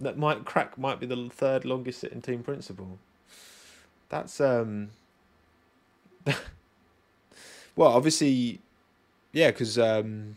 That 0.00 0.18
Mike 0.18 0.44
Krack 0.44 0.76
might 0.76 0.98
be 0.98 1.06
the 1.06 1.28
third 1.30 1.64
longest 1.64 2.00
sitting 2.00 2.22
team 2.22 2.42
principal. 2.42 2.98
That's 4.08 4.40
um. 4.40 4.90
well, 7.76 7.92
obviously, 7.92 8.58
yeah, 9.32 9.52
because 9.52 9.78
um 9.78 10.36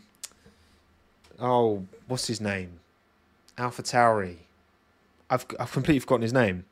oh, 1.40 1.84
what's 2.06 2.26
his 2.26 2.40
name? 2.40 2.80
Alpha 3.58 3.82
Tauri. 3.82 4.36
I've 5.28 5.46
I've 5.58 5.72
completely 5.72 6.00
forgotten 6.00 6.22
his 6.22 6.32
name. 6.32 6.64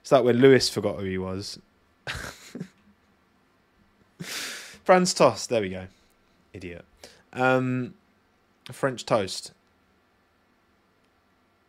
It's 0.00 0.12
like 0.12 0.24
when 0.24 0.38
Lewis 0.38 0.68
forgot 0.68 0.98
who 0.98 1.04
he 1.04 1.18
was. 1.18 1.58
Franz 4.18 5.14
Tost. 5.14 5.48
There 5.50 5.60
we 5.62 5.70
go. 5.70 5.86
Idiot. 6.52 6.84
Um, 7.32 7.94
French 8.72 9.04
toast. 9.04 9.52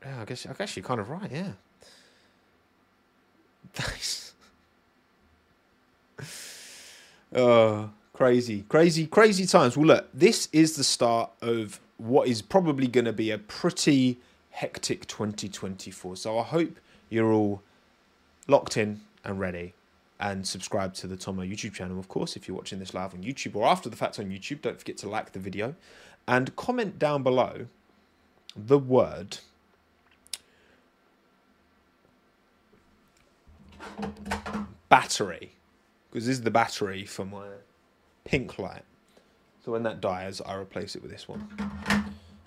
Yeah, 0.03 0.21
I 0.21 0.25
guess 0.25 0.45
I 0.45 0.53
guess 0.53 0.75
you're 0.77 0.85
kind 0.85 0.99
of 0.99 1.09
right. 1.09 1.31
Yeah. 1.31 1.53
Thanks. 3.73 4.33
oh, 7.35 7.89
crazy, 8.13 8.63
crazy, 8.69 9.07
crazy 9.07 9.45
times. 9.45 9.75
Well, 9.75 9.87
look, 9.87 10.07
this 10.13 10.47
is 10.53 10.75
the 10.75 10.83
start 10.83 11.31
of 11.41 11.79
what 11.97 12.27
is 12.27 12.41
probably 12.41 12.87
going 12.87 13.05
to 13.05 13.13
be 13.13 13.31
a 13.31 13.37
pretty 13.37 14.19
hectic 14.51 15.07
2024. 15.07 16.15
So 16.15 16.39
I 16.39 16.43
hope 16.43 16.77
you're 17.09 17.31
all 17.31 17.61
locked 18.47 18.77
in 18.77 19.01
and 19.23 19.39
ready 19.39 19.73
and 20.19 20.47
subscribe 20.47 20.93
to 20.95 21.07
the 21.07 21.17
Tommo 21.17 21.49
YouTube 21.49 21.73
channel, 21.73 21.99
of 21.99 22.07
course, 22.07 22.35
if 22.35 22.47
you're 22.47 22.55
watching 22.55 22.79
this 22.79 22.93
live 22.93 23.13
on 23.13 23.21
YouTube 23.21 23.55
or 23.55 23.67
after 23.67 23.89
the 23.89 23.97
fact 23.97 24.19
on 24.19 24.25
YouTube. 24.29 24.61
Don't 24.61 24.79
forget 24.79 24.97
to 24.99 25.09
like 25.09 25.33
the 25.33 25.39
video 25.39 25.75
and 26.27 26.55
comment 26.55 26.97
down 26.97 27.23
below 27.23 27.67
the 28.55 28.79
word 28.79 29.39
battery 34.89 35.51
because 36.09 36.25
this 36.27 36.37
is 36.37 36.43
the 36.43 36.51
battery 36.51 37.05
for 37.05 37.25
my 37.25 37.47
pink 38.23 38.57
light. 38.57 38.83
So 39.65 39.71
when 39.71 39.81
that 39.81 39.99
dies, 39.99 40.41
I 40.41 40.53
replace 40.53 40.95
it 40.95 41.01
with 41.01 41.09
this 41.09 41.27
one. 41.27 41.49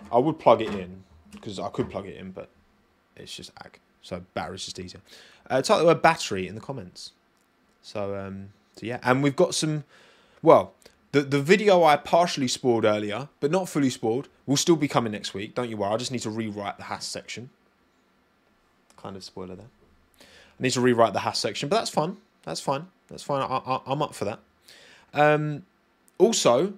I 0.09 0.17
would 0.17 0.39
plug 0.39 0.61
it 0.61 0.73
in 0.73 1.03
because 1.31 1.59
I 1.59 1.67
could 1.67 1.89
plug 1.89 2.07
it 2.07 2.15
in, 2.15 2.31
but 2.31 2.49
it's 3.17 3.35
just 3.35 3.51
ag. 3.65 3.77
So 4.01 4.23
battery's 4.33 4.63
just 4.63 4.79
easier. 4.79 5.01
Uh, 5.49 5.61
type 5.61 5.79
the 5.79 5.85
word 5.85 6.01
battery 6.01 6.47
in 6.47 6.55
the 6.55 6.61
comments. 6.61 7.11
So 7.81 8.15
um, 8.15 8.53
so 8.77 8.85
yeah, 8.85 8.99
and 9.03 9.21
we've 9.21 9.35
got 9.35 9.53
some. 9.53 9.83
Well, 10.41 10.73
the 11.11 11.19
the 11.19 11.41
video 11.41 11.83
I 11.83 11.97
partially 11.97 12.47
spoiled 12.47 12.85
earlier, 12.85 13.27
but 13.41 13.51
not 13.51 13.67
fully 13.67 13.89
spoiled, 13.89 14.29
will 14.45 14.55
still 14.55 14.77
be 14.77 14.87
coming 14.87 15.11
next 15.11 15.33
week. 15.33 15.55
Don't 15.55 15.69
you 15.69 15.75
worry. 15.75 15.93
I 15.93 15.97
just 15.97 16.13
need 16.13 16.21
to 16.21 16.29
rewrite 16.29 16.77
the 16.77 16.83
Haas 16.83 17.05
section. 17.05 17.49
Kind 18.95 19.17
of 19.17 19.25
spoiler 19.25 19.57
there. 19.57 19.67
I 20.21 20.63
need 20.63 20.71
to 20.71 20.81
rewrite 20.81 21.11
the 21.11 21.19
Haas 21.19 21.37
section, 21.37 21.67
but 21.67 21.75
that's 21.79 21.89
fine. 21.89 22.15
That's 22.43 22.61
fine. 22.61 22.87
That's 23.09 23.23
fine. 23.23 23.41
I, 23.41 23.57
I, 23.57 23.81
I'm 23.87 24.01
up 24.01 24.15
for 24.15 24.23
that. 24.23 24.39
Um, 25.13 25.63
also, 26.17 26.75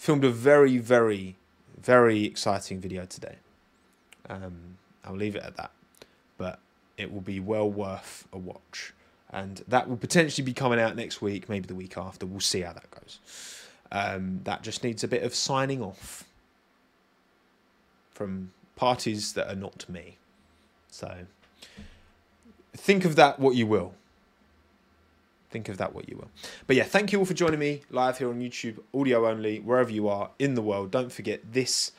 filmed 0.00 0.24
a 0.24 0.30
very, 0.30 0.78
very, 0.78 1.36
very 1.78 2.24
exciting 2.24 2.80
video 2.80 3.04
today. 3.04 3.36
Um, 4.30 4.78
I'll 5.04 5.14
leave 5.14 5.36
it 5.36 5.42
at 5.42 5.56
that, 5.58 5.72
but 6.38 6.58
it 6.96 7.12
will 7.12 7.20
be 7.20 7.38
well 7.38 7.70
worth 7.70 8.26
a 8.32 8.38
watch, 8.38 8.94
and 9.30 9.62
that 9.68 9.90
will 9.90 9.98
potentially 9.98 10.42
be 10.42 10.54
coming 10.54 10.80
out 10.80 10.96
next 10.96 11.20
week, 11.20 11.50
maybe 11.50 11.66
the 11.66 11.74
week 11.74 11.98
after. 11.98 12.24
We'll 12.24 12.40
see 12.40 12.62
how 12.62 12.72
that 12.72 12.90
goes. 12.90 13.18
Um, 13.92 14.40
that 14.44 14.62
just 14.62 14.82
needs 14.82 15.04
a 15.04 15.08
bit 15.08 15.22
of 15.22 15.34
signing 15.34 15.82
off 15.82 16.24
from 18.10 18.52
parties 18.76 19.34
that 19.34 19.52
are 19.52 19.56
not 19.56 19.86
me. 19.86 20.16
So 20.90 21.14
think 22.72 23.04
of 23.04 23.16
that 23.16 23.38
what 23.38 23.54
you 23.54 23.66
will. 23.66 23.92
Think 25.50 25.68
of 25.68 25.78
that 25.78 25.94
what 25.94 26.08
you 26.08 26.16
will. 26.16 26.30
But 26.68 26.76
yeah, 26.76 26.84
thank 26.84 27.12
you 27.12 27.18
all 27.18 27.24
for 27.24 27.34
joining 27.34 27.58
me 27.58 27.82
live 27.90 28.18
here 28.18 28.28
on 28.28 28.40
YouTube, 28.40 28.78
audio 28.94 29.28
only, 29.28 29.58
wherever 29.58 29.90
you 29.90 30.08
are 30.08 30.30
in 30.38 30.54
the 30.54 30.62
world. 30.62 30.92
Don't 30.92 31.10
forget 31.10 31.52
this 31.52 31.90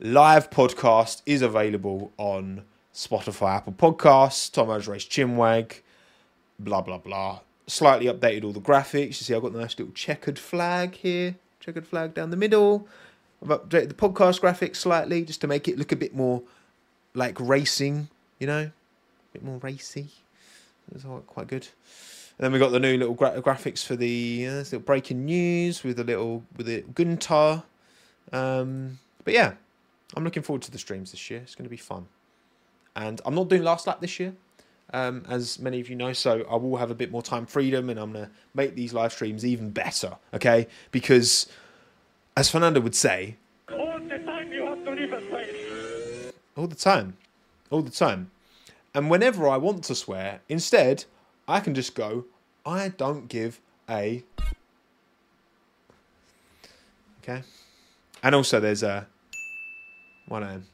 live 0.00 0.50
podcast 0.50 1.22
is 1.24 1.40
available 1.40 2.10
on 2.18 2.64
Spotify, 2.92 3.56
Apple 3.56 3.74
Podcasts, 3.74 4.50
Tommo's 4.50 4.88
Race 4.88 5.04
Chinwag, 5.04 5.80
blah 6.58 6.80
blah 6.80 6.98
blah. 6.98 7.40
Slightly 7.68 8.06
updated 8.06 8.44
all 8.44 8.52
the 8.52 8.60
graphics. 8.60 9.06
You 9.06 9.12
see, 9.12 9.34
I've 9.34 9.42
got 9.42 9.52
the 9.52 9.60
nice 9.60 9.78
little 9.78 9.94
checkered 9.94 10.38
flag 10.38 10.96
here, 10.96 11.36
checkered 11.60 11.86
flag 11.86 12.12
down 12.12 12.30
the 12.30 12.36
middle. 12.36 12.88
I've 13.40 13.48
updated 13.48 13.88
the 13.88 13.94
podcast 13.94 14.40
graphics 14.40 14.76
slightly 14.76 15.24
just 15.24 15.40
to 15.42 15.46
make 15.46 15.68
it 15.68 15.78
look 15.78 15.92
a 15.92 15.96
bit 15.96 16.14
more 16.14 16.42
like 17.14 17.38
racing, 17.38 18.08
you 18.40 18.48
know, 18.48 18.62
a 18.62 18.72
bit 19.32 19.44
more 19.44 19.58
racy. 19.58 20.08
It's 20.92 21.04
quite 21.28 21.46
good. 21.46 21.68
And 22.38 22.44
then 22.44 22.52
we 22.52 22.58
got 22.58 22.70
the 22.70 22.80
new 22.80 22.96
little 22.96 23.14
gra- 23.14 23.40
graphics 23.40 23.84
for 23.84 23.94
the 23.94 24.46
uh, 24.48 24.52
little 24.54 24.80
breaking 24.80 25.24
news 25.24 25.84
with 25.84 25.98
a 26.00 26.04
little 26.04 26.42
with 26.56 26.66
the 26.66 26.82
Guenther. 26.82 27.62
Um, 28.32 28.98
but 29.24 29.34
yeah, 29.34 29.54
I'm 30.16 30.24
looking 30.24 30.42
forward 30.42 30.62
to 30.62 30.70
the 30.70 30.78
streams 30.78 31.12
this 31.12 31.30
year. 31.30 31.40
It's 31.40 31.54
going 31.54 31.64
to 31.64 31.70
be 31.70 31.76
fun. 31.76 32.06
And 32.96 33.20
I'm 33.24 33.34
not 33.34 33.48
doing 33.48 33.62
last 33.62 33.86
lap 33.86 34.00
this 34.00 34.18
year, 34.18 34.34
um, 34.92 35.24
as 35.28 35.58
many 35.58 35.80
of 35.80 35.88
you 35.88 35.96
know. 35.96 36.12
So 36.12 36.44
I 36.50 36.56
will 36.56 36.76
have 36.76 36.90
a 36.90 36.94
bit 36.94 37.10
more 37.10 37.22
time 37.22 37.46
freedom, 37.46 37.88
and 37.88 37.98
I'm 37.98 38.12
going 38.12 38.26
to 38.26 38.30
make 38.52 38.74
these 38.74 38.92
live 38.92 39.12
streams 39.12 39.44
even 39.44 39.70
better. 39.70 40.16
Okay, 40.32 40.66
because 40.90 41.48
as 42.36 42.50
Fernando 42.50 42.80
would 42.80 42.94
say, 42.94 43.36
all 43.70 43.98
the 44.00 44.18
time 44.18 44.52
you 44.52 44.64
have 44.66 44.84
to 44.84 44.90
leave 44.90 45.12
a 45.12 45.20
place. 45.20 46.32
all 46.56 46.66
the 46.66 46.74
time, 46.74 47.16
all 47.70 47.82
the 47.82 47.90
time. 47.90 48.30
And 48.92 49.10
whenever 49.10 49.48
I 49.48 49.56
want 49.56 49.82
to 49.84 49.94
swear, 49.94 50.40
instead, 50.48 51.04
I 51.46 51.60
can 51.60 51.74
just 51.74 51.94
go, 51.94 52.24
I 52.64 52.88
don't 52.88 53.28
give 53.28 53.60
a. 53.88 54.22
Okay. 57.22 57.42
And 58.22 58.34
also, 58.34 58.60
there's 58.60 58.82
a. 58.82 59.06
One 60.26 60.42
M. 60.42 60.64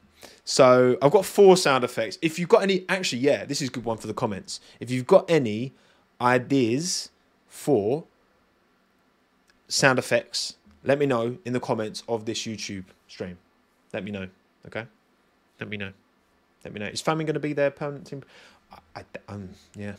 So 0.44 0.96
I've 1.02 1.11
got 1.11 1.24
four 1.24 1.56
sound 1.56 1.85
effects. 1.85 2.18
If 2.22 2.38
you've 2.38 2.48
got 2.48 2.62
any, 2.62 2.85
actually, 2.88 3.20
yeah, 3.20 3.44
this 3.44 3.61
is 3.61 3.68
a 3.68 3.72
good 3.72 3.85
one 3.85 3.98
for 3.98 4.06
the 4.06 4.14
comments. 4.14 4.61
If 4.78 4.90
you've 4.90 5.06
got 5.06 5.28
any 5.30 5.72
ideas 6.20 7.11
for 7.48 8.04
sound 9.68 9.98
effects, 9.98 10.54
let 10.85 10.98
me 10.98 11.06
know 11.06 11.38
in 11.44 11.52
the 11.52 11.61
comments 11.61 12.02
of 12.09 12.24
this 12.26 12.42
YouTube 12.42 12.85
stream. 13.09 13.38
Let 13.92 14.04
me 14.04 14.11
know, 14.11 14.28
okay? 14.66 14.87
Let 15.59 15.68
me 15.68 15.76
know. 15.76 15.92
Let 16.64 16.74
me 16.74 16.80
know. 16.80 16.87
Is 16.87 17.02
Famin 17.02 17.26
going 17.26 17.35
to 17.35 17.40
be 17.40 17.52
there, 17.52 17.70
permanent 17.70 18.06
team? 18.06 18.22
I, 18.72 19.00
I, 19.00 19.04
um, 19.28 19.50
yeah. 19.76 19.94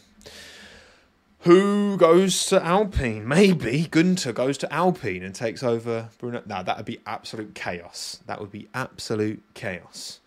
Who 1.42 1.98
goes 1.98 2.46
to 2.48 2.64
Alpine? 2.64 3.28
Maybe 3.28 3.86
Guenther 3.86 4.32
goes 4.32 4.60
to 4.60 4.72
Alpine 4.72 5.24
and 5.24 5.34
takes 5.34 5.64
over 5.64 6.10
Bruno. 6.20 6.44
No, 6.46 6.62
that 6.62 6.78
would 6.78 6.86
be 6.86 7.00
absolute 7.08 7.56
chaos. 7.56 8.20
That 8.28 8.40
would 8.40 8.52
be 8.52 8.68
absolute 8.76 9.42
chaos. 9.56 10.20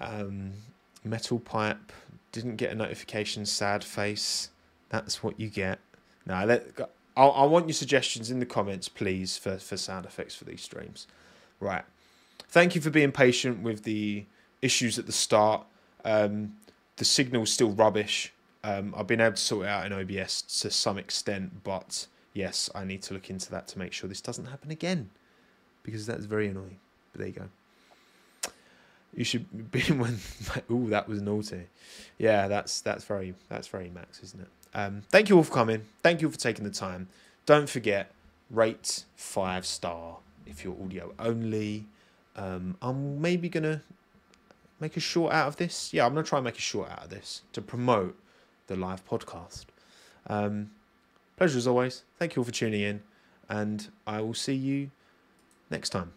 Um, 0.00 0.52
metal 1.04 1.38
pipe 1.38 1.92
didn't 2.32 2.56
get 2.56 2.72
a 2.72 2.74
notification. 2.74 3.44
Sad 3.44 3.84
face. 3.84 4.48
That's 4.88 5.22
what 5.22 5.38
you 5.38 5.48
get. 5.48 5.78
No, 6.24 6.42
let. 6.46 6.66
I, 7.14 7.26
I 7.26 7.44
want 7.44 7.66
your 7.66 7.74
suggestions 7.74 8.30
in 8.30 8.40
the 8.40 8.46
comments, 8.46 8.88
please, 8.88 9.36
for 9.36 9.58
for 9.58 9.76
sound 9.76 10.06
effects 10.06 10.34
for 10.34 10.44
these 10.44 10.62
streams. 10.62 11.06
Right. 11.60 11.84
Thank 12.48 12.74
you 12.74 12.80
for 12.80 12.88
being 12.88 13.12
patient 13.12 13.62
with 13.62 13.84
the 13.84 14.24
issues 14.62 14.98
at 14.98 15.04
the 15.04 15.12
start. 15.12 15.66
Um, 16.02 16.54
the 16.96 17.04
signal's 17.04 17.52
still 17.52 17.72
rubbish. 17.72 18.32
Um, 18.64 18.94
I've 18.96 19.06
been 19.06 19.20
able 19.20 19.36
to 19.36 19.40
sort 19.40 19.66
it 19.66 19.68
out 19.68 19.86
in 19.86 19.92
OBS 19.92 20.42
to 20.62 20.70
some 20.70 20.98
extent, 20.98 21.62
but 21.62 22.06
yes, 22.32 22.68
I 22.74 22.84
need 22.84 23.02
to 23.02 23.14
look 23.14 23.30
into 23.30 23.50
that 23.50 23.68
to 23.68 23.78
make 23.78 23.92
sure 23.92 24.08
this 24.08 24.20
doesn't 24.20 24.46
happen 24.46 24.70
again 24.70 25.10
because 25.82 26.06
that's 26.06 26.24
very 26.24 26.48
annoying. 26.48 26.78
But 27.12 27.18
there 27.20 27.28
you 27.28 27.34
go. 27.34 28.50
You 29.14 29.24
should 29.24 29.70
be 29.70 29.80
when. 29.82 30.18
Ooh, 30.70 30.88
that 30.90 31.08
was 31.08 31.22
naughty. 31.22 31.66
Yeah, 32.18 32.48
that's 32.48 32.80
that's 32.80 33.04
very 33.04 33.34
that's 33.48 33.68
very 33.68 33.90
max, 33.90 34.22
isn't 34.22 34.40
it? 34.40 34.48
Um, 34.74 35.02
thank 35.10 35.28
you 35.28 35.36
all 35.36 35.44
for 35.44 35.54
coming. 35.54 35.82
Thank 36.02 36.20
you 36.20 36.28
all 36.28 36.32
for 36.32 36.38
taking 36.38 36.64
the 36.64 36.70
time. 36.70 37.08
Don't 37.46 37.68
forget, 37.68 38.10
rate 38.50 39.04
five 39.16 39.64
star 39.64 40.18
if 40.46 40.64
you're 40.64 40.76
audio 40.82 41.12
only. 41.18 41.86
Um, 42.36 42.76
I'm 42.82 43.20
maybe 43.20 43.48
gonna 43.48 43.82
make 44.80 44.96
a 44.96 45.00
short 45.00 45.32
out 45.32 45.48
of 45.48 45.56
this. 45.56 45.92
Yeah, 45.92 46.06
I'm 46.06 46.14
gonna 46.14 46.26
try 46.26 46.38
and 46.38 46.44
make 46.44 46.58
a 46.58 46.60
short 46.60 46.90
out 46.90 47.04
of 47.04 47.10
this 47.10 47.42
to 47.52 47.62
promote 47.62 48.16
the 48.68 48.76
live 48.76 49.06
podcast. 49.06 49.64
Um, 50.28 50.70
pleasure 51.36 51.58
as 51.58 51.66
always. 51.66 52.04
Thank 52.18 52.36
you 52.36 52.40
all 52.40 52.44
for 52.44 52.52
tuning 52.52 52.82
in, 52.82 53.02
and 53.48 53.88
I 54.06 54.20
will 54.20 54.34
see 54.34 54.54
you 54.54 54.90
next 55.70 55.90
time. 55.90 56.12